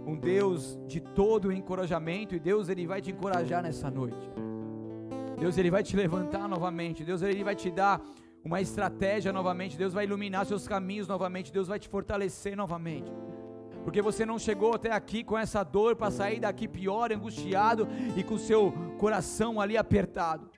um 0.05 0.17
Deus 0.17 0.77
de 0.85 0.99
todo 0.99 1.49
encorajamento, 1.49 2.35
e 2.35 2.41
Deus 2.41 2.67
ele 2.67 2.85
vai 2.85 3.01
te 3.01 3.09
encorajar 3.09 3.63
nessa 3.63 3.89
noite. 3.89 4.48
Deus 5.39 5.57
ele 5.57 5.71
vai 5.71 5.81
te 5.81 5.95
levantar 5.95 6.47
novamente. 6.47 7.03
Deus 7.03 7.21
ele 7.21 7.43
vai 7.43 7.55
te 7.55 7.71
dar 7.71 8.01
uma 8.43 8.59
estratégia 8.59 9.31
novamente. 9.31 9.77
Deus 9.77 9.93
vai 9.93 10.03
iluminar 10.05 10.45
seus 10.45 10.67
caminhos 10.67 11.07
novamente. 11.07 11.51
Deus 11.51 11.67
vai 11.67 11.79
te 11.79 11.87
fortalecer 11.87 12.55
novamente. 12.57 13.11
porque 13.83 14.01
você 14.01 14.25
não 14.25 14.37
chegou 14.37 14.75
até 14.75 14.91
aqui 14.91 15.23
com 15.23 15.37
essa 15.37 15.63
dor 15.63 15.95
para 15.95 16.11
sair 16.11 16.39
daqui 16.39 16.67
pior, 16.67 17.11
angustiado 17.11 17.87
e 18.15 18.23
com 18.23 18.37
seu 18.37 18.73
coração 18.99 19.59
ali 19.59 19.77
apertado. 19.77 20.49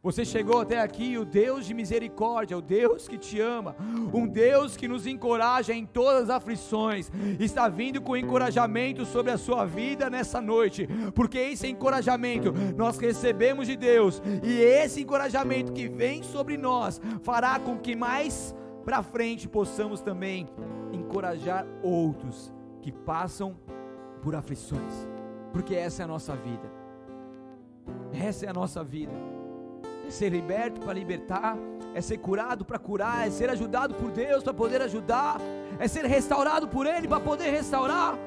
Você 0.00 0.24
chegou 0.24 0.60
até 0.60 0.80
aqui, 0.80 1.18
o 1.18 1.24
Deus 1.24 1.66
de 1.66 1.74
misericórdia, 1.74 2.56
o 2.56 2.62
Deus 2.62 3.08
que 3.08 3.18
te 3.18 3.40
ama, 3.40 3.74
um 4.14 4.28
Deus 4.28 4.76
que 4.76 4.86
nos 4.86 5.08
encoraja 5.08 5.74
em 5.74 5.84
todas 5.84 6.24
as 6.24 6.30
aflições, 6.30 7.10
está 7.40 7.68
vindo 7.68 8.00
com 8.00 8.16
encorajamento 8.16 9.04
sobre 9.04 9.32
a 9.32 9.36
sua 9.36 9.64
vida 9.64 10.08
nessa 10.08 10.40
noite, 10.40 10.88
porque 11.16 11.38
esse 11.38 11.66
encorajamento 11.66 12.52
nós 12.76 12.96
recebemos 12.96 13.66
de 13.66 13.76
Deus, 13.76 14.22
e 14.44 14.60
esse 14.60 15.02
encorajamento 15.02 15.72
que 15.72 15.88
vem 15.88 16.22
sobre 16.22 16.56
nós 16.56 17.00
fará 17.22 17.58
com 17.58 17.76
que 17.76 17.96
mais 17.96 18.54
para 18.84 19.02
frente 19.02 19.48
possamos 19.48 20.00
também 20.00 20.48
encorajar 20.92 21.66
outros 21.82 22.54
que 22.82 22.92
passam 22.92 23.56
por 24.22 24.36
aflições, 24.36 25.08
porque 25.52 25.74
essa 25.74 26.02
é 26.02 26.04
a 26.04 26.08
nossa 26.08 26.36
vida, 26.36 26.72
essa 28.12 28.46
é 28.46 28.48
a 28.48 28.52
nossa 28.52 28.84
vida 28.84 29.27
ser 30.08 30.30
liberto 30.30 30.80
para 30.80 30.92
libertar, 30.92 31.56
é 31.94 32.00
ser 32.00 32.18
curado 32.18 32.64
para 32.64 32.78
curar, 32.78 33.26
é 33.26 33.30
ser 33.30 33.50
ajudado 33.50 33.94
por 33.94 34.10
Deus 34.10 34.42
para 34.42 34.54
poder 34.54 34.82
ajudar, 34.82 35.40
é 35.78 35.88
ser 35.88 36.04
restaurado 36.04 36.68
por 36.68 36.86
Ele 36.86 37.08
para 37.08 37.20
poder 37.20 37.50
restaurar. 37.50 38.18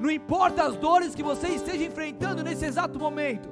Não 0.00 0.10
importa 0.10 0.64
as 0.64 0.76
dores 0.76 1.14
que 1.14 1.22
você 1.22 1.48
esteja 1.48 1.84
enfrentando 1.84 2.42
nesse 2.42 2.64
exato 2.64 2.98
momento, 2.98 3.48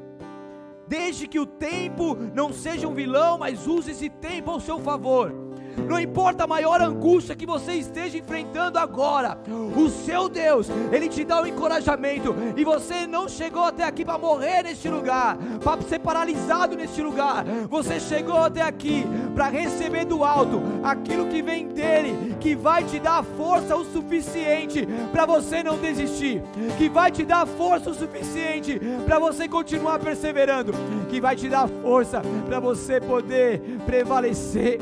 desde 0.87 1.27
que 1.27 1.39
o 1.39 1.47
tempo 1.47 2.15
não 2.15 2.53
seja 2.53 2.87
um 2.87 2.95
vilão, 2.95 3.39
mas 3.39 3.67
use 3.67 3.91
esse 3.91 4.09
tempo 4.09 4.51
ao 4.51 4.61
seu 4.61 4.79
favor 4.79 5.44
não 5.77 5.99
importa 5.99 6.45
a 6.45 6.47
maior 6.47 6.81
angústia 6.81 7.35
que 7.35 7.47
você 7.47 7.73
esteja 7.73 8.19
enfrentando 8.19 8.79
agora, 8.79 9.39
o 9.77 9.89
seu 9.89 10.29
Deus, 10.29 10.69
Ele 10.93 11.09
te 11.09 11.25
dá 11.25 11.41
o 11.41 11.45
um 11.45 11.47
encorajamento, 11.47 12.35
e 12.57 12.65
você 12.65 13.07
não 13.07 13.29
chegou 13.29 13.65
até 13.65 13.85
aqui 13.85 14.05
para 14.05 14.19
morrer 14.19 14.63
neste 14.65 14.89
lugar, 14.89 15.37
para 15.63 15.83
ser 15.83 15.99
paralisado 15.99 16.77
neste 16.77 17.03
lugar, 17.03 17.45
você 17.69 17.99
chegou 18.01 18.39
até 18.39 18.63
aqui 18.63 19.05
para 19.35 19.49
receber 19.49 20.05
do 20.05 20.25
alto 20.25 20.63
aquilo 20.83 21.27
que 21.29 21.43
vem 21.43 21.69
dele, 21.69 22.37
que 22.41 22.55
vai 22.55 22.85
te 22.85 22.99
dar 22.99 23.23
força 23.23 23.77
o 23.77 23.85
suficiente 23.85 24.87
para 25.13 25.27
você 25.27 25.63
não 25.63 25.79
desistir, 25.79 26.43
que 26.79 26.89
vai 26.89 27.11
te 27.11 27.25
dar 27.25 27.47
força 27.47 27.91
o 27.91 27.95
suficiente 27.95 28.81
para 29.05 29.19
você 29.19 29.49
continuar 29.49 29.99
perseverando, 29.99 30.73
que 31.09 31.21
vai 31.21 31.37
te 31.37 31.49
dar 31.49 31.69
força 31.69 32.23
para 32.47 32.61
você 32.61 33.01
poder 33.01 33.61
prevalecer 33.85 34.79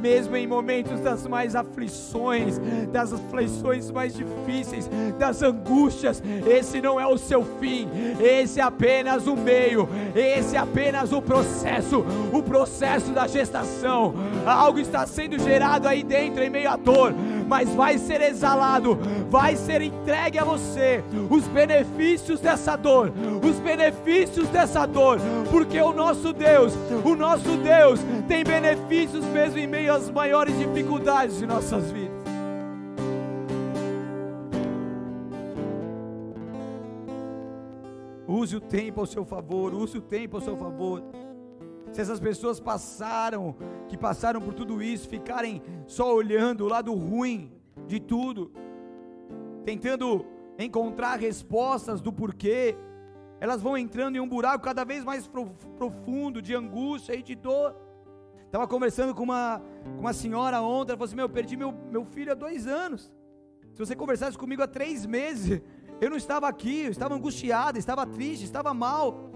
mesmo 0.00 0.36
em 0.36 0.46
momentos 0.46 1.00
das 1.00 1.26
mais 1.26 1.54
aflições, 1.54 2.58
das 2.90 3.12
aflições 3.12 3.90
mais 3.90 4.14
difíceis, 4.14 4.88
das 5.18 5.42
angústias, 5.42 6.22
esse 6.46 6.80
não 6.80 6.98
é 6.98 7.06
o 7.06 7.18
seu 7.18 7.44
fim, 7.60 7.88
esse 8.20 8.60
é 8.60 8.62
apenas 8.62 9.26
o 9.26 9.36
meio, 9.36 9.88
esse 10.14 10.56
é 10.56 10.58
apenas 10.58 11.12
o 11.12 11.20
processo, 11.20 12.04
o 12.32 12.42
processo 12.42 13.10
da 13.12 13.26
gestação. 13.26 14.14
Algo 14.46 14.78
está 14.78 15.06
sendo 15.06 15.38
gerado 15.38 15.86
aí 15.86 16.02
dentro 16.02 16.42
em 16.42 16.50
meio 16.50 16.70
à 16.70 16.76
dor, 16.76 17.14
mas 17.50 17.68
vai 17.70 17.98
ser 17.98 18.22
exalado, 18.22 18.96
vai 19.28 19.56
ser 19.56 19.82
entregue 19.82 20.38
a 20.38 20.44
você 20.44 21.02
os 21.28 21.48
benefícios 21.48 22.38
dessa 22.38 22.76
dor, 22.76 23.12
os 23.44 23.58
benefícios 23.58 24.48
dessa 24.50 24.86
dor, 24.86 25.18
porque 25.50 25.82
o 25.82 25.92
nosso 25.92 26.32
Deus, 26.32 26.72
o 27.04 27.16
nosso 27.16 27.56
Deus 27.56 27.98
tem 28.28 28.44
benefícios 28.44 29.24
mesmo 29.24 29.58
em 29.58 29.66
meio 29.66 29.92
as 29.92 30.08
maiores 30.08 30.56
dificuldades 30.56 31.38
de 31.38 31.46
nossas 31.46 31.90
vidas. 31.90 32.20
Use 38.28 38.54
o 38.54 38.60
tempo 38.60 39.00
ao 39.00 39.06
seu 39.06 39.24
favor, 39.24 39.74
use 39.74 39.98
o 39.98 40.00
tempo 40.00 40.36
ao 40.36 40.40
seu 40.40 40.56
favor. 40.56 41.02
Se 42.00 42.04
essas 42.04 42.18
pessoas 42.18 42.58
passaram, 42.58 43.54
que 43.86 43.94
passaram 43.94 44.40
por 44.40 44.54
tudo 44.54 44.82
isso, 44.82 45.06
ficarem 45.06 45.62
só 45.86 46.14
olhando 46.14 46.64
o 46.64 46.66
lado 46.66 46.94
ruim 46.94 47.52
de 47.86 48.00
tudo, 48.00 48.50
tentando 49.66 50.24
encontrar 50.58 51.18
respostas 51.18 52.00
do 52.00 52.10
porquê, 52.10 52.74
elas 53.38 53.60
vão 53.60 53.76
entrando 53.76 54.16
em 54.16 54.18
um 54.18 54.26
buraco 54.26 54.64
cada 54.64 54.82
vez 54.82 55.04
mais 55.04 55.28
profundo 55.76 56.40
de 56.40 56.54
angústia 56.54 57.14
e 57.14 57.22
de 57.22 57.34
dor. 57.34 57.76
Estava 58.46 58.66
conversando 58.66 59.14
com 59.14 59.24
uma, 59.24 59.60
com 59.84 60.00
uma 60.00 60.14
senhora 60.14 60.62
ontem, 60.62 60.92
ela 60.92 60.96
falou 60.96 61.04
assim: 61.04 61.16
Meu, 61.16 61.26
eu 61.26 61.28
perdi 61.28 61.54
meu, 61.54 61.70
meu 61.70 62.06
filho 62.06 62.32
há 62.32 62.34
dois 62.34 62.66
anos. 62.66 63.12
Se 63.74 63.78
você 63.78 63.94
conversasse 63.94 64.38
comigo 64.38 64.62
há 64.62 64.66
três 64.66 65.04
meses, 65.04 65.60
eu 66.00 66.08
não 66.08 66.16
estava 66.16 66.48
aqui, 66.48 66.84
eu 66.84 66.90
estava 66.90 67.14
angustiado, 67.14 67.78
estava 67.78 68.06
triste, 68.06 68.44
estava 68.44 68.72
mal. 68.72 69.29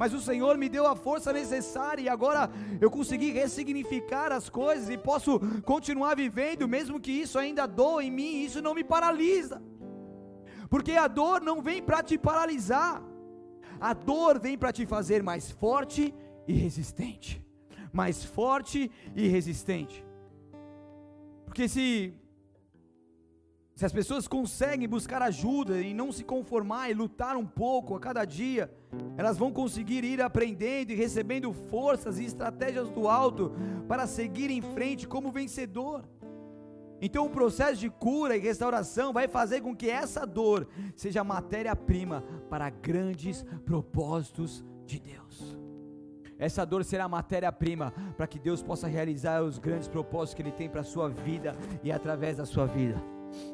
Mas 0.00 0.14
o 0.14 0.20
Senhor 0.20 0.56
me 0.62 0.68
deu 0.76 0.86
a 0.86 0.96
força 0.96 1.32
necessária 1.32 2.02
e 2.02 2.08
agora 2.08 2.50
eu 2.80 2.90
consegui 2.90 3.30
ressignificar 3.32 4.32
as 4.32 4.48
coisas 4.48 4.88
e 4.88 4.96
posso 4.96 5.38
continuar 5.72 6.14
vivendo, 6.16 6.66
mesmo 6.76 6.98
que 6.98 7.12
isso 7.24 7.38
ainda 7.38 7.66
doa 7.66 8.02
em 8.02 8.10
mim, 8.10 8.42
isso 8.46 8.62
não 8.62 8.74
me 8.74 8.82
paralisa. 8.94 9.62
Porque 10.70 10.92
a 10.92 11.06
dor 11.06 11.42
não 11.42 11.60
vem 11.60 11.82
para 11.82 12.02
te 12.02 12.16
paralisar, 12.16 13.02
a 13.78 13.92
dor 13.92 14.40
vem 14.40 14.56
para 14.56 14.72
te 14.72 14.86
fazer 14.86 15.22
mais 15.22 15.50
forte 15.50 16.14
e 16.48 16.52
resistente 16.54 17.44
mais 17.92 18.24
forte 18.24 18.90
e 19.14 19.28
resistente. 19.28 20.04
Porque 21.44 21.68
se 21.68 22.14
se 23.80 23.86
as 23.86 23.94
pessoas 23.94 24.28
conseguem 24.28 24.86
buscar 24.86 25.22
ajuda 25.22 25.80
e 25.80 25.94
não 25.94 26.12
se 26.12 26.22
conformar 26.22 26.90
e 26.90 26.92
lutar 26.92 27.34
um 27.34 27.46
pouco 27.46 27.96
a 27.96 27.98
cada 27.98 28.26
dia, 28.26 28.70
elas 29.16 29.38
vão 29.38 29.50
conseguir 29.50 30.04
ir 30.04 30.20
aprendendo 30.20 30.90
e 30.90 30.94
recebendo 30.94 31.50
forças 31.50 32.18
e 32.18 32.26
estratégias 32.26 32.90
do 32.90 33.08
alto 33.08 33.54
para 33.88 34.06
seguir 34.06 34.50
em 34.50 34.60
frente 34.60 35.08
como 35.08 35.32
vencedor. 35.32 36.04
Então, 37.00 37.24
o 37.24 37.30
processo 37.30 37.80
de 37.80 37.88
cura 37.88 38.36
e 38.36 38.40
restauração 38.40 39.14
vai 39.14 39.26
fazer 39.26 39.62
com 39.62 39.74
que 39.74 39.88
essa 39.88 40.26
dor 40.26 40.68
seja 40.94 41.24
matéria-prima 41.24 42.22
para 42.50 42.68
grandes 42.68 43.46
propósitos 43.64 44.62
de 44.84 45.00
Deus. 45.00 45.58
Essa 46.38 46.66
dor 46.66 46.84
será 46.84 47.08
matéria-prima 47.08 47.94
para 48.14 48.26
que 48.26 48.38
Deus 48.38 48.62
possa 48.62 48.86
realizar 48.86 49.42
os 49.42 49.58
grandes 49.58 49.88
propósitos 49.88 50.34
que 50.34 50.42
Ele 50.42 50.52
tem 50.52 50.68
para 50.68 50.82
a 50.82 50.84
sua 50.84 51.08
vida 51.08 51.56
e 51.82 51.90
através 51.90 52.36
da 52.36 52.44
sua 52.44 52.66
vida. 52.66 53.02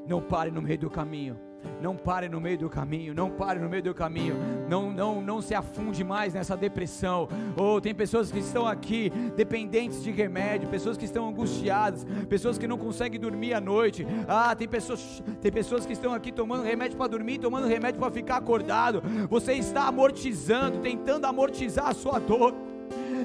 Não 0.06 0.20
pare 0.20 0.50
no 0.50 0.62
meio 0.62 0.78
do 0.78 0.90
caminho. 0.90 1.38
Não 1.80 1.96
pare 1.96 2.28
no 2.28 2.40
meio 2.40 2.58
do 2.58 2.70
caminho, 2.70 3.14
não 3.14 3.30
pare 3.30 3.58
no 3.58 3.68
meio 3.68 3.82
do 3.82 3.94
caminho, 3.94 4.36
não, 4.68 4.90
não, 4.90 5.20
não 5.20 5.42
se 5.42 5.54
afunde 5.54 6.02
mais 6.02 6.32
nessa 6.32 6.56
depressão. 6.56 7.28
Ou 7.56 7.76
oh, 7.76 7.80
tem 7.80 7.94
pessoas 7.94 8.30
que 8.30 8.38
estão 8.38 8.66
aqui 8.66 9.10
dependentes 9.36 10.02
de 10.02 10.10
remédio, 10.10 10.68
pessoas 10.68 10.96
que 10.96 11.04
estão 11.04 11.28
angustiadas, 11.28 12.04
pessoas 12.28 12.56
que 12.56 12.66
não 12.66 12.78
conseguem 12.78 13.20
dormir 13.20 13.52
à 13.52 13.60
noite. 13.60 14.06
Ah, 14.26 14.54
tem 14.54 14.68
pessoas, 14.68 15.22
tem 15.40 15.52
pessoas 15.52 15.84
que 15.84 15.92
estão 15.92 16.12
aqui 16.12 16.32
tomando 16.32 16.62
remédio 16.62 16.96
para 16.96 17.08
dormir, 17.08 17.38
tomando 17.38 17.66
remédio 17.66 18.00
para 18.00 18.10
ficar 18.10 18.36
acordado. 18.36 19.02
Você 19.28 19.54
está 19.54 19.86
amortizando, 19.86 20.78
tentando 20.78 21.26
amortizar 21.26 21.88
a 21.88 21.94
sua 21.94 22.18
dor 22.18 22.54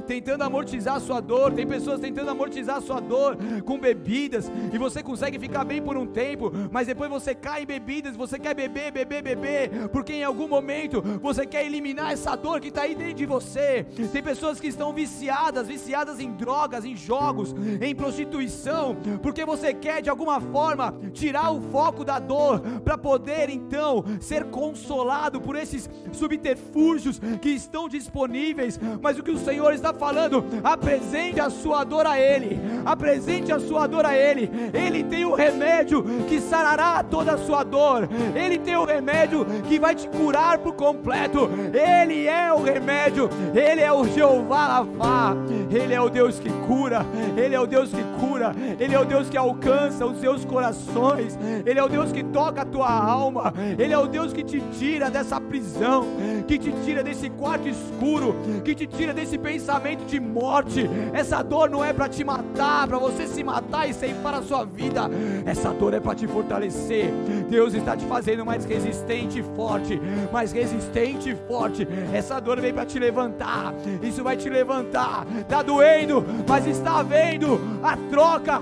tentando 0.01 0.43
amortizar 0.43 0.95
a 0.95 0.99
sua 0.99 1.19
dor, 1.19 1.53
tem 1.53 1.65
pessoas 1.67 1.99
tentando 1.99 2.29
amortizar 2.29 2.77
a 2.77 2.81
sua 2.81 2.99
dor 2.99 3.37
com 3.65 3.79
bebidas, 3.79 4.51
e 4.73 4.77
você 4.77 5.01
consegue 5.03 5.39
ficar 5.39 5.63
bem 5.63 5.81
por 5.81 5.97
um 5.97 6.05
tempo, 6.05 6.51
mas 6.71 6.87
depois 6.87 7.09
você 7.09 7.33
cai 7.33 7.63
em 7.63 7.65
bebidas, 7.65 8.15
você 8.15 8.37
quer 8.39 8.53
beber, 8.53 8.91
beber, 8.91 9.21
beber, 9.21 9.89
porque 9.89 10.13
em 10.13 10.23
algum 10.23 10.47
momento 10.47 11.01
você 11.21 11.45
quer 11.45 11.65
eliminar 11.65 12.11
essa 12.11 12.35
dor 12.35 12.59
que 12.59 12.69
está 12.69 12.83
aí 12.83 12.95
dentro 12.95 13.15
de 13.15 13.25
você. 13.25 13.85
Tem 14.11 14.21
pessoas 14.21 14.59
que 14.59 14.67
estão 14.67 14.93
viciadas, 14.93 15.67
viciadas 15.67 16.19
em 16.19 16.31
drogas, 16.31 16.85
em 16.85 16.95
jogos, 16.95 17.55
em 17.81 17.95
prostituição, 17.95 18.97
porque 19.21 19.45
você 19.45 19.73
quer 19.73 20.01
de 20.01 20.09
alguma 20.09 20.39
forma 20.39 20.93
tirar 21.13 21.51
o 21.51 21.61
foco 21.61 22.03
da 22.03 22.19
dor 22.19 22.61
para 22.83 22.97
poder 22.97 23.49
então 23.49 24.03
ser 24.19 24.45
consolado 24.45 25.39
por 25.39 25.55
esses 25.55 25.89
subterfúgios 26.11 27.19
que 27.41 27.49
estão 27.49 27.87
disponíveis, 27.87 28.79
mas 29.01 29.17
o 29.17 29.23
que 29.23 29.31
o 29.31 29.37
Senhor 29.37 29.73
está 29.73 29.90
falando: 29.93 30.43
apresente 30.63 31.39
a 31.39 31.49
sua 31.49 31.83
dor 31.83 32.05
a 32.05 32.19
Ele, 32.19 32.59
apresente 32.85 33.51
a 33.51 33.59
sua 33.59 33.87
dor 33.87 34.05
a 34.05 34.15
Ele. 34.15 34.49
Ele 34.73 35.03
tem 35.03 35.25
o 35.25 35.33
remédio 35.33 36.03
que 36.27 36.39
sarará 36.39 37.03
toda 37.03 37.33
a 37.33 37.37
sua 37.37 37.63
dor, 37.63 38.09
Ele 38.35 38.57
tem 38.57 38.75
o 38.75 38.85
remédio 38.85 39.45
que 39.67 39.79
vai 39.79 39.95
te 39.95 40.07
curar 40.07 40.57
por 40.57 40.73
completo. 40.73 41.49
Ele 41.73 42.27
é 42.27 42.51
o 42.53 42.61
remédio, 42.61 43.29
Ele 43.53 43.81
é 43.81 43.91
o 43.91 44.05
Jeová 44.05 44.67
Lavá, 44.67 45.35
Ele 45.69 45.93
é 45.93 46.01
o 46.01 46.09
Deus 46.09 46.39
que 46.39 46.49
cura, 46.67 47.05
Ele 47.37 47.55
é 47.55 47.59
o 47.59 47.67
Deus 47.67 47.89
que 47.89 48.03
cura, 48.19 48.53
Ele 48.79 48.93
é 48.93 48.99
o 48.99 49.05
Deus 49.05 49.29
que 49.29 49.37
alcança 49.37 50.05
os 50.05 50.19
seus 50.19 50.45
corações, 50.45 51.37
Ele 51.65 51.79
é 51.79 51.83
o 51.83 51.89
Deus 51.89 52.11
que 52.11 52.23
toca 52.23 52.61
a 52.61 52.65
tua 52.65 52.89
alma, 52.89 53.53
Ele 53.77 53.93
é 53.93 53.97
o 53.97 54.07
Deus 54.07 54.33
que 54.33 54.43
te 54.43 54.61
tira 54.77 55.09
dessa 55.09 55.39
prisão, 55.39 56.05
que 56.47 56.57
te 56.57 56.71
tira 56.83 57.03
desse 57.03 57.29
quarto 57.29 57.67
escuro, 57.67 58.35
que 58.63 58.75
te 58.75 58.85
tira 58.85 59.13
desse 59.13 59.37
pensamento 59.37 59.61
pensamento 59.61 60.05
de 60.05 60.19
morte. 60.19 60.89
Essa 61.13 61.41
dor 61.41 61.69
não 61.69 61.83
é 61.83 61.93
para 61.93 62.09
te 62.09 62.23
matar, 62.23 62.70
para 62.87 62.97
você 62.97 63.27
se 63.27 63.43
matar 63.43 63.89
e 63.89 63.93
ceifar 63.93 64.35
a 64.35 64.41
sua 64.41 64.63
vida. 64.65 65.09
Essa 65.45 65.73
dor 65.73 65.93
é 65.93 65.99
para 65.99 66.15
te 66.15 66.27
fortalecer. 66.27 67.11
Deus 67.49 67.73
está 67.73 67.95
te 67.95 68.05
fazendo 68.05 68.45
mais 68.45 68.65
resistente 68.65 69.39
e 69.39 69.43
forte, 69.55 69.99
mais 70.31 70.51
resistente 70.51 71.29
e 71.29 71.35
forte. 71.47 71.87
Essa 72.13 72.39
dor 72.39 72.59
vem 72.59 72.73
para 72.73 72.85
te 72.85 72.99
levantar. 72.99 73.73
Isso 74.01 74.23
vai 74.23 74.35
te 74.35 74.49
levantar. 74.49 75.25
Tá 75.47 75.61
doendo, 75.61 76.23
mas 76.47 76.65
está 76.67 77.03
vendo 77.03 77.59
a 77.83 77.95
troca. 78.09 78.61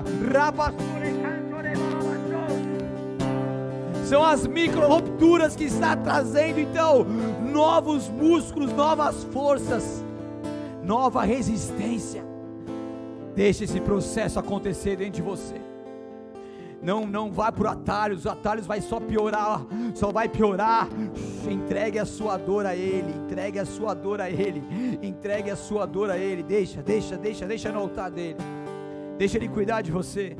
São 4.06 4.24
as 4.24 4.48
micro 4.48 4.88
rupturas 4.88 5.56
que 5.56 5.66
está 5.66 5.96
trazendo 5.96 6.60
então 6.60 7.06
novos 7.52 8.10
músculos, 8.10 8.74
novas 8.74 9.24
forças, 9.26 10.04
nova 10.84 11.24
resistência. 11.24 12.29
Deixe 13.40 13.64
esse 13.64 13.80
processo 13.80 14.38
acontecer 14.38 14.98
dentro 14.98 15.14
de 15.14 15.22
você. 15.22 15.56
Não, 16.82 17.08
não 17.08 17.32
vá 17.32 17.50
por 17.54 17.68
atalhos, 17.68 18.20
os 18.20 18.28
atalhos 18.28 18.68
vai 18.68 18.82
só 18.82 19.00
piorar, 19.00 19.66
só 19.96 20.12
vai 20.12 20.28
piorar. 20.28 20.90
Entregue 21.50 22.00
a 22.00 22.06
sua 22.06 22.36
dor 22.36 22.66
a 22.66 22.76
Ele, 22.76 23.14
entregue 23.14 23.58
a 23.58 23.64
sua 23.64 23.94
dor 23.94 24.20
a 24.20 24.30
Ele, 24.30 24.62
entregue 25.02 25.50
a 25.50 25.56
sua 25.56 25.86
dor 25.86 26.10
a 26.10 26.18
Ele. 26.18 26.44
Deixa, 26.44 26.84
deixa, 26.84 27.18
deixa, 27.18 27.46
deixa 27.46 27.72
no 27.72 27.80
altar 27.80 28.12
dele. 28.12 28.40
Deixa 29.18 29.38
Ele 29.38 29.48
cuidar 29.48 29.84
de 29.84 29.90
você. 29.90 30.36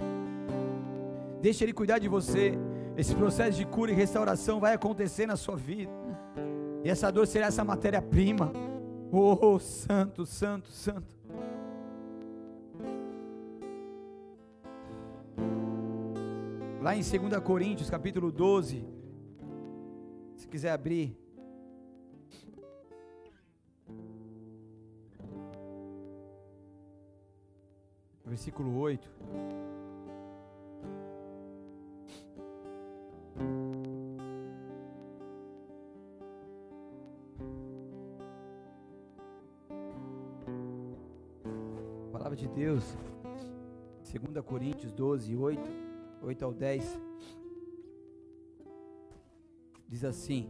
Deixa 1.42 1.64
Ele 1.64 1.72
cuidar 1.72 2.00
de 2.00 2.10
você. 2.10 2.52
Esse 2.98 3.16
processo 3.16 3.58
de 3.58 3.66
cura 3.66 3.92
e 3.92 3.96
restauração 3.96 4.60
vai 4.60 4.74
acontecer 4.74 5.26
na 5.26 5.38
sua 5.38 5.56
vida. 5.56 5.90
E 6.84 6.90
essa 6.90 7.10
dor 7.10 7.26
será 7.28 7.48
essa 7.48 7.64
matéria-prima. 7.64 8.52
Oh, 9.10 9.58
santo, 9.58 10.26
santo, 10.26 10.68
santo. 10.68 11.19
Lá 16.90 16.96
em 16.96 17.02
2 17.04 17.44
Coríntios, 17.44 17.88
capítulo 17.88 18.32
12. 18.32 18.84
Se 20.36 20.48
quiser 20.48 20.72
abrir. 20.72 21.16
Versículo 28.26 28.76
8. 28.76 29.08
Palavra 42.12 42.36
de 42.36 42.48
Deus, 42.48 42.98
2 44.12 44.44
Coríntios 44.44 44.92
12, 44.92 45.36
8. 45.36 45.89
8 46.22 46.46
ao 46.46 46.54
10, 46.54 47.00
diz 49.88 50.04
assim: 50.04 50.50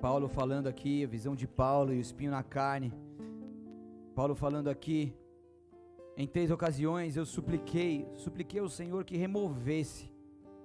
Paulo 0.00 0.28
falando 0.28 0.66
aqui, 0.66 1.04
a 1.04 1.06
visão 1.06 1.34
de 1.34 1.46
Paulo 1.46 1.92
e 1.92 1.98
o 1.98 2.00
espinho 2.00 2.32
na 2.32 2.42
carne. 2.42 2.92
Paulo 4.14 4.34
falando 4.34 4.68
aqui, 4.68 5.14
em 6.16 6.26
três 6.26 6.50
ocasiões 6.50 7.16
eu 7.16 7.24
supliquei, 7.24 8.06
supliquei 8.14 8.60
ao 8.60 8.68
Senhor 8.68 9.04
que 9.04 9.16
removesse 9.16 10.10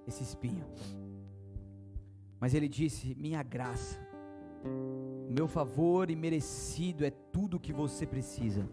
esse 0.06 0.22
espinho. 0.22 0.64
Mas 2.40 2.52
ele 2.52 2.68
disse: 2.68 3.14
Minha 3.14 3.42
graça, 3.42 3.98
o 4.64 5.32
meu 5.32 5.48
favor 5.48 6.10
imerecido 6.10 7.04
é 7.04 7.10
tudo 7.10 7.56
o 7.56 7.60
que 7.60 7.72
você 7.72 8.06
precisa. 8.06 8.68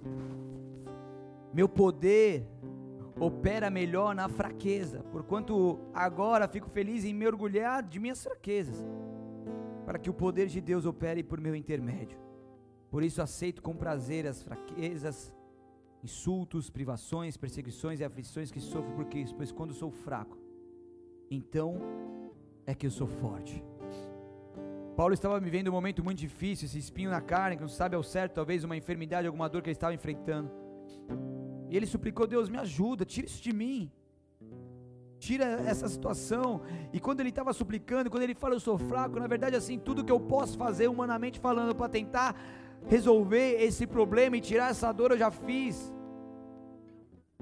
Meu 1.53 1.69
poder 1.69 2.45
opera 3.19 3.69
melhor 3.69 4.13
na 4.13 4.27
fraqueza, 4.27 5.03
porquanto 5.11 5.79
agora 5.93 6.47
fico 6.47 6.69
feliz 6.69 7.05
em 7.05 7.13
me 7.13 7.25
orgulhar 7.25 7.81
de 7.83 7.99
minhas 7.99 8.23
fraquezas, 8.23 8.83
para 9.85 9.97
que 9.97 10.09
o 10.09 10.13
poder 10.13 10.47
de 10.47 10.59
Deus 10.59 10.85
opere 10.85 11.23
por 11.23 11.39
meu 11.39 11.55
intermédio. 11.55 12.19
Por 12.89 13.03
isso 13.03 13.21
aceito 13.21 13.61
com 13.61 13.75
prazer 13.75 14.27
as 14.27 14.41
fraquezas, 14.41 15.33
insultos, 16.03 16.69
privações, 16.69 17.37
perseguições 17.37 17.99
e 17.99 18.03
aflições 18.03 18.51
que 18.51 18.59
sofro 18.59 18.93
porque 18.93 19.25
pois 19.35 19.51
quando 19.51 19.73
sou 19.73 19.91
fraco, 19.91 20.37
então 21.29 21.79
é 22.65 22.75
que 22.75 22.85
eu 22.85 22.91
sou 22.91 23.07
forte. 23.07 23.63
Paulo 24.95 25.13
estava 25.13 25.39
vivendo 25.39 25.67
um 25.67 25.73
momento 25.73 26.03
muito 26.03 26.19
difícil, 26.19 26.67
esse 26.67 26.79
espinho 26.79 27.09
na 27.09 27.19
carne, 27.19 27.57
que 27.57 27.61
não 27.61 27.67
sabe 27.67 27.95
ao 27.95 28.03
certo, 28.03 28.33
talvez 28.33 28.63
uma 28.63 28.77
enfermidade, 28.77 29.27
alguma 29.27 29.49
dor 29.49 29.61
que 29.61 29.69
ele 29.69 29.75
estava 29.75 29.93
enfrentando. 29.93 30.49
E 31.69 31.75
ele 31.77 31.85
suplicou: 31.85 32.27
Deus, 32.27 32.49
me 32.49 32.57
ajuda, 32.57 33.05
tira 33.05 33.27
isso 33.27 33.41
de 33.41 33.53
mim. 33.53 33.91
Tira 35.19 35.45
essa 35.65 35.87
situação. 35.87 36.61
E 36.93 36.99
quando 36.99 37.19
ele 37.19 37.29
estava 37.29 37.53
suplicando, 37.53 38.09
quando 38.09 38.23
ele 38.23 38.35
fala 38.35 38.55
eu 38.55 38.59
sou 38.59 38.77
fraco, 38.77 39.19
na 39.19 39.27
verdade, 39.27 39.55
assim, 39.55 39.79
tudo 39.79 40.03
que 40.03 40.11
eu 40.11 40.19
posso 40.19 40.57
fazer 40.57 40.87
humanamente 40.87 41.39
falando 41.39 41.73
para 41.75 41.89
tentar 41.89 42.35
resolver 42.87 43.63
esse 43.63 43.87
problema 43.87 44.37
e 44.37 44.41
tirar 44.41 44.69
essa 44.71 44.91
dor, 44.91 45.11
eu 45.11 45.17
já 45.17 45.31
fiz. 45.31 45.91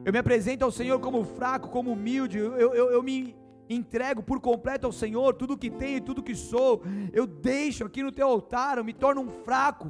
Eu 0.06 0.12
me 0.12 0.20
apresento 0.20 0.64
ao 0.66 0.72
Senhor 0.72 1.00
como 1.00 1.24
fraco, 1.24 1.70
como 1.70 1.92
humilde. 1.92 2.38
Eu, 2.38 2.56
eu, 2.56 2.92
eu 2.92 3.04
me 3.04 3.36
entrego 3.70 4.22
por 4.22 4.40
completo 4.40 4.86
ao 4.86 4.92
Senhor, 4.92 5.34
tudo 5.34 5.58
que 5.58 5.70
tenho 5.70 5.98
e 5.98 6.02
tudo 6.02 6.24
que 6.24 6.36
sou. 6.36 6.82
Eu 7.12 7.26
deixo 7.26 7.86
aqui 7.86 8.04
no 8.04 8.12
teu 8.12 8.28
altar, 8.28 8.78
eu 8.78 8.84
me 8.84 8.94
torno 8.94 9.22
um 9.22 9.30
fraco. 9.30 9.90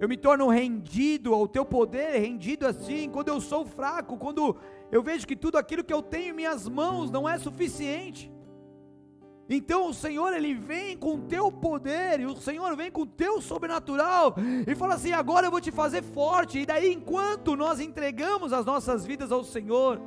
Eu 0.00 0.08
me 0.08 0.16
torno 0.16 0.48
rendido 0.48 1.34
ao 1.34 1.48
teu 1.48 1.64
poder, 1.64 2.20
rendido 2.20 2.66
assim, 2.66 3.10
quando 3.10 3.28
eu 3.28 3.40
sou 3.40 3.66
fraco, 3.66 4.16
quando 4.16 4.56
eu 4.92 5.02
vejo 5.02 5.26
que 5.26 5.34
tudo 5.34 5.58
aquilo 5.58 5.82
que 5.82 5.92
eu 5.92 6.02
tenho 6.02 6.30
em 6.30 6.36
minhas 6.36 6.68
mãos 6.68 7.10
não 7.10 7.28
é 7.28 7.36
suficiente. 7.38 8.32
Então 9.50 9.88
o 9.88 9.94
Senhor 9.94 10.34
ele 10.34 10.54
vem 10.54 10.96
com 10.96 11.14
o 11.14 11.22
teu 11.22 11.50
poder, 11.50 12.20
e 12.20 12.26
o 12.26 12.36
Senhor 12.36 12.76
vem 12.76 12.90
com 12.90 13.02
o 13.02 13.06
teu 13.06 13.40
sobrenatural 13.40 14.34
e 14.66 14.74
fala 14.74 14.94
assim: 14.94 15.12
"Agora 15.12 15.46
eu 15.46 15.50
vou 15.50 15.60
te 15.60 15.72
fazer 15.72 16.02
forte". 16.02 16.60
E 16.60 16.66
daí 16.66 16.92
enquanto 16.92 17.56
nós 17.56 17.80
entregamos 17.80 18.52
as 18.52 18.66
nossas 18.66 19.06
vidas 19.06 19.32
ao 19.32 19.42
Senhor, 19.42 20.00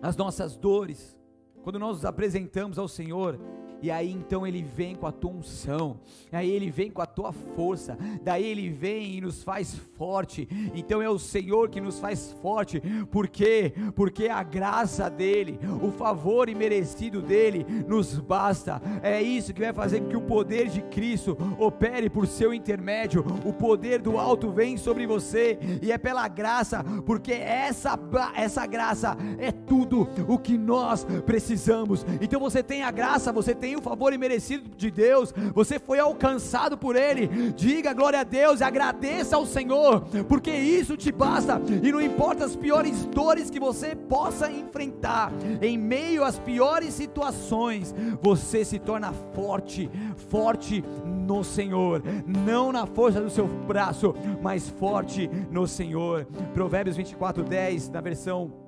as 0.00 0.16
nossas 0.16 0.56
dores, 0.56 1.16
quando 1.62 1.78
nós 1.78 1.96
nos 1.96 2.04
apresentamos 2.06 2.78
ao 2.78 2.88
Senhor, 2.88 3.38
e 3.84 3.90
aí 3.90 4.10
então 4.10 4.46
ele 4.46 4.62
vem 4.62 4.94
com 4.94 5.06
a 5.06 5.12
tua 5.12 5.30
unção, 5.30 6.00
aí 6.32 6.50
ele 6.50 6.70
vem 6.70 6.90
com 6.90 7.02
a 7.02 7.06
tua 7.06 7.32
força, 7.32 7.98
daí 8.22 8.42
ele 8.42 8.70
vem 8.70 9.16
e 9.16 9.20
nos 9.20 9.42
faz 9.42 9.74
forte. 9.74 10.48
Então 10.74 11.02
é 11.02 11.10
o 11.10 11.18
Senhor 11.18 11.68
que 11.68 11.82
nos 11.82 12.00
faz 12.00 12.32
forte, 12.40 12.80
por 13.10 13.28
quê? 13.28 13.74
Porque 13.94 14.28
a 14.28 14.42
graça 14.42 15.10
dele, 15.10 15.60
o 15.82 15.90
favor 15.90 16.48
imerecido 16.48 17.20
dele 17.20 17.66
nos 17.86 18.18
basta. 18.18 18.80
É 19.02 19.20
isso 19.20 19.52
que 19.52 19.60
vai 19.60 19.74
fazer 19.74 20.00
com 20.00 20.08
que 20.08 20.16
o 20.16 20.22
poder 20.22 20.70
de 20.70 20.80
Cristo 20.80 21.36
opere 21.58 22.08
por 22.08 22.26
seu 22.26 22.54
intermédio. 22.54 23.22
O 23.44 23.52
poder 23.52 24.00
do 24.00 24.16
alto 24.16 24.50
vem 24.50 24.78
sobre 24.78 25.06
você 25.06 25.58
e 25.82 25.92
é 25.92 25.98
pela 25.98 26.26
graça, 26.26 26.82
porque 27.04 27.32
essa 27.32 28.00
essa 28.34 28.64
graça 28.64 29.14
é 29.36 29.52
tudo 29.52 30.08
o 30.26 30.38
que 30.38 30.56
nós 30.56 31.06
precisamos. 31.26 32.06
Então 32.18 32.40
você 32.40 32.62
tem 32.62 32.82
a 32.82 32.90
graça, 32.90 33.30
você 33.30 33.54
tem 33.54 33.73
o 33.76 33.82
favor 33.82 34.12
imerecido 34.12 34.70
de 34.76 34.90
Deus, 34.90 35.32
você 35.54 35.78
foi 35.78 35.98
alcançado 35.98 36.76
por 36.76 36.96
Ele. 36.96 37.52
Diga 37.52 37.92
glória 37.92 38.20
a 38.20 38.24
Deus 38.24 38.60
e 38.60 38.64
agradeça 38.64 39.36
ao 39.36 39.46
Senhor, 39.46 40.02
porque 40.28 40.50
isso 40.50 40.96
te 40.96 41.10
basta. 41.12 41.60
E 41.82 41.92
não 41.92 42.00
importa 42.00 42.44
as 42.44 42.56
piores 42.56 43.04
dores 43.06 43.50
que 43.50 43.60
você 43.60 43.94
possa 43.94 44.50
enfrentar, 44.50 45.32
em 45.60 45.76
meio 45.78 46.24
às 46.24 46.38
piores 46.38 46.94
situações, 46.94 47.94
você 48.20 48.64
se 48.64 48.78
torna 48.78 49.12
forte, 49.34 49.90
forte 50.30 50.84
no 51.04 51.42
Senhor, 51.42 52.02
não 52.26 52.72
na 52.72 52.86
força 52.86 53.20
do 53.20 53.30
seu 53.30 53.46
braço, 53.46 54.14
mas 54.42 54.68
forte 54.68 55.28
no 55.50 55.66
Senhor. 55.66 56.26
Provérbios 56.52 56.96
24, 56.96 57.42
10, 57.42 57.90
na 57.90 58.00
versão 58.00 58.63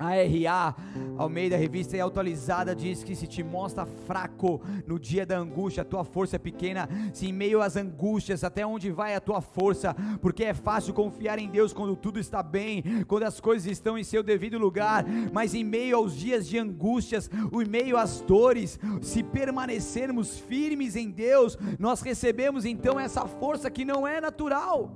a 0.00 0.14
RA, 0.14 0.74
ao 1.18 1.28
meio 1.28 1.50
da 1.50 1.58
revista 1.58 1.94
e 1.94 2.00
atualizada, 2.00 2.74
diz 2.74 3.04
que 3.04 3.14
se 3.14 3.26
te 3.26 3.42
mostra 3.42 3.84
fraco 3.84 4.62
no 4.86 4.98
dia 4.98 5.26
da 5.26 5.38
angústia, 5.38 5.82
a 5.82 5.84
tua 5.84 6.04
força 6.04 6.36
é 6.36 6.38
pequena. 6.38 6.88
Se 7.12 7.26
em 7.26 7.32
meio 7.34 7.60
às 7.60 7.76
angústias, 7.76 8.42
até 8.42 8.64
onde 8.64 8.90
vai 8.90 9.14
a 9.14 9.20
tua 9.20 9.42
força? 9.42 9.94
Porque 10.22 10.44
é 10.44 10.54
fácil 10.54 10.94
confiar 10.94 11.38
em 11.38 11.50
Deus 11.50 11.74
quando 11.74 11.94
tudo 11.94 12.18
está 12.18 12.42
bem, 12.42 13.04
quando 13.06 13.24
as 13.24 13.40
coisas 13.40 13.70
estão 13.70 13.98
em 13.98 14.02
seu 14.02 14.22
devido 14.22 14.56
lugar. 14.56 15.04
Mas 15.30 15.54
em 15.54 15.62
meio 15.62 15.98
aos 15.98 16.16
dias 16.16 16.48
de 16.48 16.56
angústias, 16.56 17.28
em 17.52 17.68
meio 17.68 17.98
às 17.98 18.22
dores, 18.22 18.80
se 19.02 19.22
permanecermos 19.22 20.38
firmes 20.38 20.96
em 20.96 21.10
Deus, 21.10 21.58
nós 21.78 22.00
recebemos 22.00 22.64
então 22.64 22.98
essa 22.98 23.26
força 23.26 23.70
que 23.70 23.84
não 23.84 24.08
é 24.08 24.18
natural, 24.18 24.94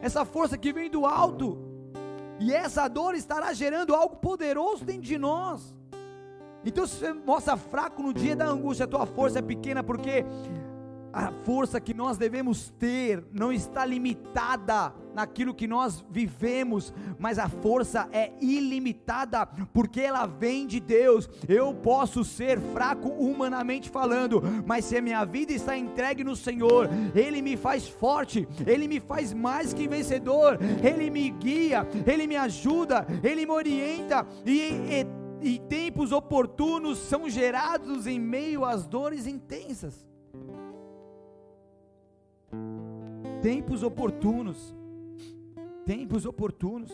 essa 0.00 0.24
força 0.24 0.56
que 0.56 0.72
vem 0.72 0.88
do 0.88 1.04
alto 1.04 1.67
e 2.38 2.52
essa 2.52 2.86
dor 2.88 3.14
estará 3.14 3.52
gerando 3.52 3.94
algo 3.94 4.16
poderoso 4.16 4.84
dentro 4.84 5.02
de 5.02 5.18
nós. 5.18 5.74
Então, 6.64 6.86
se 6.86 6.96
você 6.96 7.12
mostra 7.12 7.56
fraco 7.56 8.02
no 8.02 8.12
dia 8.12 8.36
da 8.36 8.46
angústia, 8.46 8.84
a 8.84 8.88
tua 8.88 9.06
força 9.06 9.38
é 9.38 9.42
pequena, 9.42 9.82
porque 9.82 10.24
a 11.18 11.32
força 11.44 11.80
que 11.80 11.92
nós 11.92 12.16
devemos 12.16 12.70
ter 12.78 13.24
não 13.32 13.52
está 13.52 13.84
limitada 13.84 14.94
naquilo 15.12 15.52
que 15.52 15.66
nós 15.66 16.04
vivemos, 16.08 16.94
mas 17.18 17.40
a 17.40 17.48
força 17.48 18.08
é 18.12 18.30
ilimitada, 18.40 19.44
porque 19.72 20.00
ela 20.00 20.26
vem 20.26 20.64
de 20.64 20.78
Deus. 20.78 21.28
Eu 21.48 21.74
posso 21.74 22.22
ser 22.22 22.60
fraco 22.72 23.08
humanamente 23.08 23.90
falando, 23.90 24.40
mas 24.64 24.84
se 24.84 24.96
a 24.96 25.02
minha 25.02 25.24
vida 25.24 25.52
está 25.52 25.76
entregue 25.76 26.22
no 26.22 26.36
Senhor, 26.36 26.88
Ele 27.16 27.42
me 27.42 27.56
faz 27.56 27.88
forte, 27.88 28.46
Ele 28.64 28.86
me 28.86 29.00
faz 29.00 29.34
mais 29.34 29.74
que 29.74 29.88
vencedor, 29.88 30.56
Ele 30.80 31.10
me 31.10 31.30
guia, 31.30 31.84
Ele 32.06 32.28
me 32.28 32.36
ajuda, 32.36 33.04
Ele 33.24 33.44
me 33.44 33.52
orienta 33.52 34.24
e, 34.46 35.04
e, 35.42 35.54
e 35.54 35.58
tempos 35.58 36.12
oportunos 36.12 36.96
são 36.96 37.28
gerados 37.28 38.06
em 38.06 38.20
meio 38.20 38.64
às 38.64 38.86
dores 38.86 39.26
intensas. 39.26 40.06
Tempos 43.42 43.84
oportunos. 43.84 44.74
Tempos 45.86 46.26
oportunos. 46.26 46.90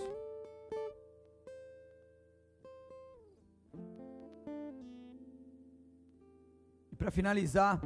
E 6.93 6.97
para 6.97 7.11
finalizar, 7.11 7.81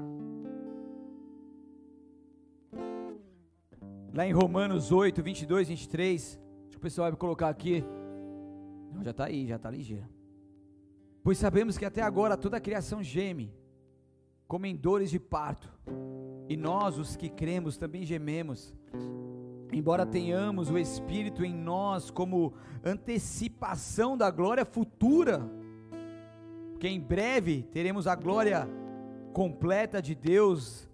lá 4.12 4.26
em 4.26 4.32
Romanos 4.32 4.90
8, 4.90 5.22
22, 5.22 5.68
23, 5.68 6.40
acho 6.64 6.70
que 6.70 6.76
o 6.76 6.80
pessoal 6.80 7.08
vai 7.10 7.18
colocar 7.18 7.48
aqui. 7.48 7.84
Não, 8.92 9.04
já 9.04 9.12
está 9.12 9.26
aí, 9.26 9.46
já 9.46 9.54
está 9.54 9.70
ligeiro. 9.70 10.08
Pois 11.22 11.38
sabemos 11.38 11.78
que 11.78 11.84
até 11.84 12.02
agora 12.02 12.36
toda 12.36 12.56
a 12.56 12.60
criação 12.60 13.04
geme, 13.04 13.54
como 14.48 14.66
em 14.66 14.74
dores 14.74 15.10
de 15.10 15.20
parto 15.20 15.72
e 16.48 16.56
nós, 16.56 16.98
os 16.98 17.14
que 17.14 17.28
cremos, 17.28 17.76
também 17.76 18.06
gememos, 18.06 18.74
embora 19.70 20.06
tenhamos 20.06 20.70
o 20.70 20.78
Espírito 20.78 21.44
em 21.44 21.54
nós 21.54 22.10
como 22.10 22.54
antecipação 22.82 24.16
da 24.16 24.30
glória 24.30 24.64
futura, 24.64 25.46
que 26.80 26.88
em 26.88 26.98
breve 26.98 27.64
teremos 27.70 28.06
a 28.06 28.14
glória 28.14 28.66
completa 29.34 30.00
de 30.00 30.14
Deus 30.14 30.88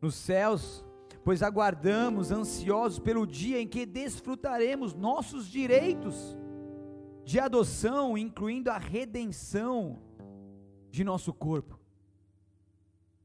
nos 0.00 0.14
céus, 0.14 0.82
pois 1.22 1.42
aguardamos 1.42 2.30
ansiosos 2.30 2.98
pelo 2.98 3.26
dia 3.26 3.60
em 3.60 3.68
que 3.68 3.84
desfrutaremos 3.84 4.94
nossos 4.94 5.46
direitos 5.46 6.38
de 7.22 7.38
adoção, 7.38 8.16
incluindo 8.16 8.70
a 8.70 8.78
redenção 8.78 9.98
de 10.90 11.04
nosso 11.04 11.34
corpo. 11.34 11.78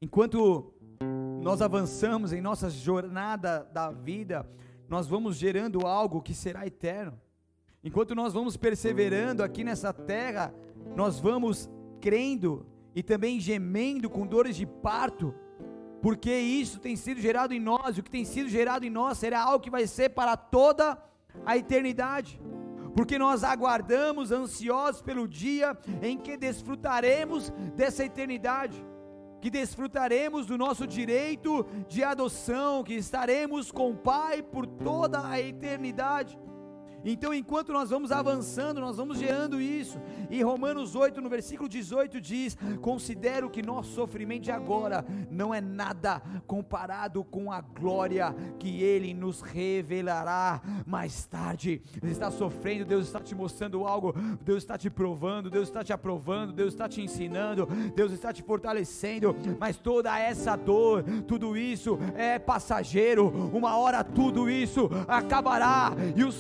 Enquanto 0.02 0.75
nós 1.46 1.62
avançamos 1.62 2.34
em 2.34 2.42
nossa 2.42 2.72
jornada 2.72 3.70
da 3.72 3.92
vida, 3.92 4.50
nós 4.90 5.06
vamos 5.06 5.38
gerando 5.38 5.86
algo 5.86 6.20
que 6.20 6.34
será 6.34 6.66
eterno. 6.66 7.22
Enquanto 7.84 8.16
nós 8.16 8.34
vamos 8.34 8.58
perseverando 8.58 9.44
aqui 9.44 9.64
nessa 9.64 9.94
terra, 9.94 10.52
nós 10.96 11.20
vamos 11.20 11.70
crendo 12.02 12.66
e 12.96 13.04
também 13.04 13.40
gemendo 13.40 14.10
com 14.10 14.26
dores 14.26 14.56
de 14.56 14.66
parto, 14.66 15.36
porque 16.02 16.36
isso 16.36 16.80
tem 16.80 16.96
sido 16.96 17.22
gerado 17.22 17.54
em 17.54 17.60
nós, 17.60 17.96
o 17.96 18.02
que 18.02 18.10
tem 18.10 18.26
sido 18.26 18.50
gerado 18.50 18.84
em 18.84 18.90
nós 18.90 19.20
será 19.20 19.44
algo 19.44 19.64
que 19.64 19.70
vai 19.70 19.86
ser 19.86 20.10
para 20.10 20.36
toda 20.36 20.98
a 21.46 21.56
eternidade. 21.56 22.42
Porque 22.96 23.20
nós 23.20 23.44
aguardamos 23.44 24.32
ansiosos 24.32 25.04
pelo 25.04 25.28
dia 25.28 25.78
em 26.02 26.18
que 26.18 26.38
desfrutaremos 26.38 27.52
dessa 27.76 28.04
eternidade 28.04 28.84
que 29.46 29.52
desfrutaremos 29.52 30.48
do 30.48 30.58
nosso 30.58 30.88
direito 30.88 31.68
de 31.88 32.04
adoção, 32.04 32.84
que 32.84 32.96
estaremos 32.96 33.72
com 33.72 33.92
o 33.92 33.96
Pai 33.96 34.42
por 34.42 34.66
toda 34.66 35.24
a 35.30 35.40
eternidade. 35.40 36.36
Então, 37.06 37.32
enquanto 37.32 37.72
nós 37.72 37.92
vamos 37.92 38.12
avançando, 38.12 38.82
nós 38.82 38.98
vamos 38.98 39.20
gerando 39.20 39.62
isso. 39.62 40.00
E 40.30 40.42
Romanos 40.42 40.96
8, 40.96 41.22
no 41.22 41.30
versículo 41.30 41.70
18, 41.70 42.20
diz: 42.20 42.58
Considero 42.82 43.48
que 43.48 43.62
nosso 43.62 43.92
sofrimento 43.94 44.44
de 44.44 44.52
agora 44.52 45.06
não 45.30 45.54
é 45.54 45.62
nada 45.62 46.22
comparado 46.48 47.24
com 47.24 47.52
a 47.52 47.62
glória 47.62 48.36
que 48.58 48.82
Ele 48.82 49.14
nos 49.14 49.42
revelará 49.42 50.62
mais 50.86 51.26
tarde. 51.26 51.82
Você 52.02 52.12
está 52.12 52.32
sofrendo, 52.32 52.86
Deus 52.86 53.06
está 53.06 53.20
te 53.20 53.36
mostrando 53.36 53.86
algo, 53.86 54.14
Deus 54.44 54.64
está 54.64 54.76
te 54.76 54.90
provando, 54.90 55.50
Deus 55.50 55.68
está 55.68 55.84
te 55.84 55.94
aprovando, 55.94 56.54
Deus 56.54 56.74
está 56.74 56.90
te 56.90 57.02
ensinando, 57.02 57.68
Deus 57.96 58.12
está 58.12 58.34
te 58.34 58.42
fortalecendo. 58.42 59.36
Mas 59.60 59.78
toda 59.78 60.18
essa 60.20 60.56
dor, 60.56 61.04
tudo 61.28 61.56
isso 61.56 62.00
é 62.16 62.40
passageiro. 62.40 63.28
Uma 63.54 63.78
hora 63.78 64.04
tudo 64.04 64.50
isso 64.50 64.90
acabará 65.08 65.92
e 66.16 66.24
o 66.24 66.32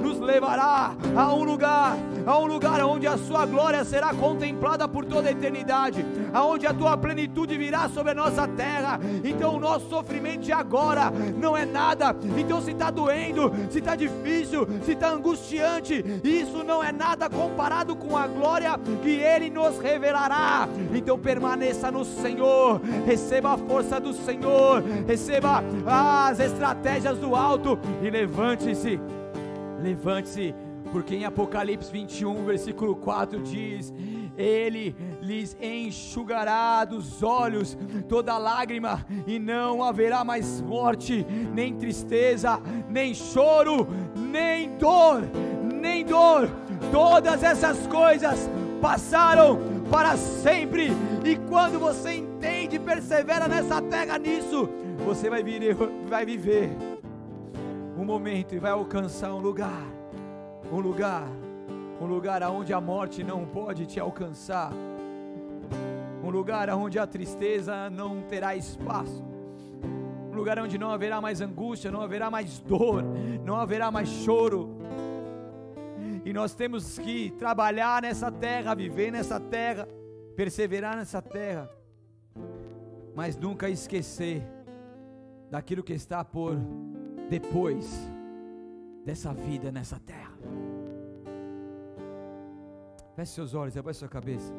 Nos 0.00 0.18
levará 0.18 0.94
a 1.16 1.34
um 1.34 1.44
lugar, 1.44 1.96
a 2.26 2.38
um 2.38 2.46
lugar 2.46 2.82
onde 2.82 3.06
a 3.06 3.16
sua 3.16 3.46
glória 3.46 3.84
será 3.84 4.12
contemplada 4.14 4.88
por 4.88 5.04
toda 5.04 5.28
a 5.28 5.32
eternidade, 5.32 6.04
aonde 6.32 6.66
a 6.66 6.74
tua 6.74 6.96
plenitude 6.96 7.56
virá 7.56 7.88
sobre 7.88 8.12
a 8.12 8.14
nossa 8.14 8.46
terra. 8.48 8.98
Então 9.24 9.56
o 9.56 9.60
nosso 9.60 9.88
sofrimento 9.88 10.40
de 10.40 10.52
agora 10.52 11.10
não 11.40 11.56
é 11.56 11.64
nada. 11.64 12.14
Então 12.36 12.60
se 12.60 12.72
está 12.72 12.90
doendo, 12.90 13.52
se 13.70 13.78
está 13.78 13.94
difícil, 13.94 14.66
se 14.84 14.92
está 14.92 15.10
angustiante, 15.10 16.04
isso 16.22 16.62
não 16.64 16.82
é 16.82 16.92
nada 16.92 17.28
comparado 17.28 17.94
com 17.96 18.16
a 18.16 18.26
glória 18.26 18.78
que 19.02 19.10
Ele 19.10 19.50
nos 19.50 19.78
revelará. 19.78 20.68
Então 20.94 21.18
permaneça 21.18 21.90
no 21.90 22.04
Senhor, 22.04 22.80
receba 23.06 23.54
a 23.54 23.58
força 23.58 24.00
do 24.00 24.12
Senhor, 24.12 24.82
receba 25.06 25.62
as 25.86 26.40
estratégias 26.40 27.18
do 27.18 27.34
alto 27.34 27.78
e 28.02 28.10
levante-se 28.10 29.00
Levante-se, 29.82 30.54
porque 30.92 31.16
em 31.16 31.24
Apocalipse 31.24 31.90
21, 31.90 32.44
versículo 32.44 32.96
4 32.96 33.42
diz: 33.42 33.92
Ele 34.36 34.94
lhes 35.20 35.56
enxugará 35.60 36.84
dos 36.84 37.22
olhos 37.22 37.76
toda 38.08 38.38
lágrima, 38.38 39.04
e 39.26 39.38
não 39.38 39.82
haverá 39.82 40.24
mais 40.24 40.60
morte, 40.60 41.26
nem 41.52 41.74
tristeza, 41.74 42.60
nem 42.88 43.14
choro, 43.14 43.86
nem 44.14 44.76
dor, 44.76 45.22
nem 45.62 46.04
dor. 46.04 46.48
Todas 46.90 47.42
essas 47.42 47.86
coisas 47.86 48.48
passaram 48.80 49.58
para 49.90 50.16
sempre. 50.16 50.90
E 51.24 51.36
quando 51.48 51.78
você 51.78 52.14
entende 52.14 52.76
e 52.76 52.80
persevera 52.80 53.48
nessa 53.48 53.82
terra 53.82 54.18
nisso, 54.18 54.68
você 55.04 55.28
vai, 55.28 55.42
vir, 55.42 55.76
vai 56.08 56.24
viver 56.24 56.95
um 57.96 58.04
momento 58.04 58.54
e 58.54 58.58
vai 58.58 58.70
alcançar 58.70 59.32
um 59.32 59.38
lugar, 59.38 59.86
um 60.70 60.78
lugar, 60.80 61.26
um 61.98 62.04
lugar 62.04 62.42
aonde 62.42 62.72
a 62.74 62.80
morte 62.80 63.24
não 63.24 63.46
pode 63.46 63.86
te 63.86 63.98
alcançar, 63.98 64.70
um 66.22 66.28
lugar 66.28 66.68
aonde 66.68 66.98
a 66.98 67.06
tristeza 67.06 67.88
não 67.88 68.20
terá 68.22 68.54
espaço, 68.54 69.24
um 70.30 70.36
lugar 70.36 70.58
onde 70.58 70.76
não 70.76 70.90
haverá 70.90 71.22
mais 71.22 71.40
angústia, 71.40 71.90
não 71.90 72.02
haverá 72.02 72.30
mais 72.30 72.58
dor, 72.58 73.02
não 73.42 73.56
haverá 73.56 73.90
mais 73.90 74.08
choro. 74.08 74.76
E 76.22 76.32
nós 76.32 76.52
temos 76.54 76.98
que 76.98 77.30
trabalhar 77.38 78.02
nessa 78.02 78.30
terra, 78.30 78.74
viver 78.74 79.10
nessa 79.10 79.40
terra, 79.40 79.88
perseverar 80.36 80.96
nessa 80.96 81.22
terra, 81.22 81.70
mas 83.14 83.36
nunca 83.36 83.70
esquecer 83.70 84.42
daquilo 85.50 85.82
que 85.82 85.94
está 85.94 86.22
por 86.22 86.58
depois 87.28 88.10
dessa 89.04 89.32
vida 89.32 89.70
nessa 89.70 89.98
terra. 90.00 90.36
Feche 93.14 93.32
seus 93.32 93.54
olhos, 93.54 93.76
abaixe 93.76 94.00
sua 94.00 94.08
cabeça. 94.08 94.52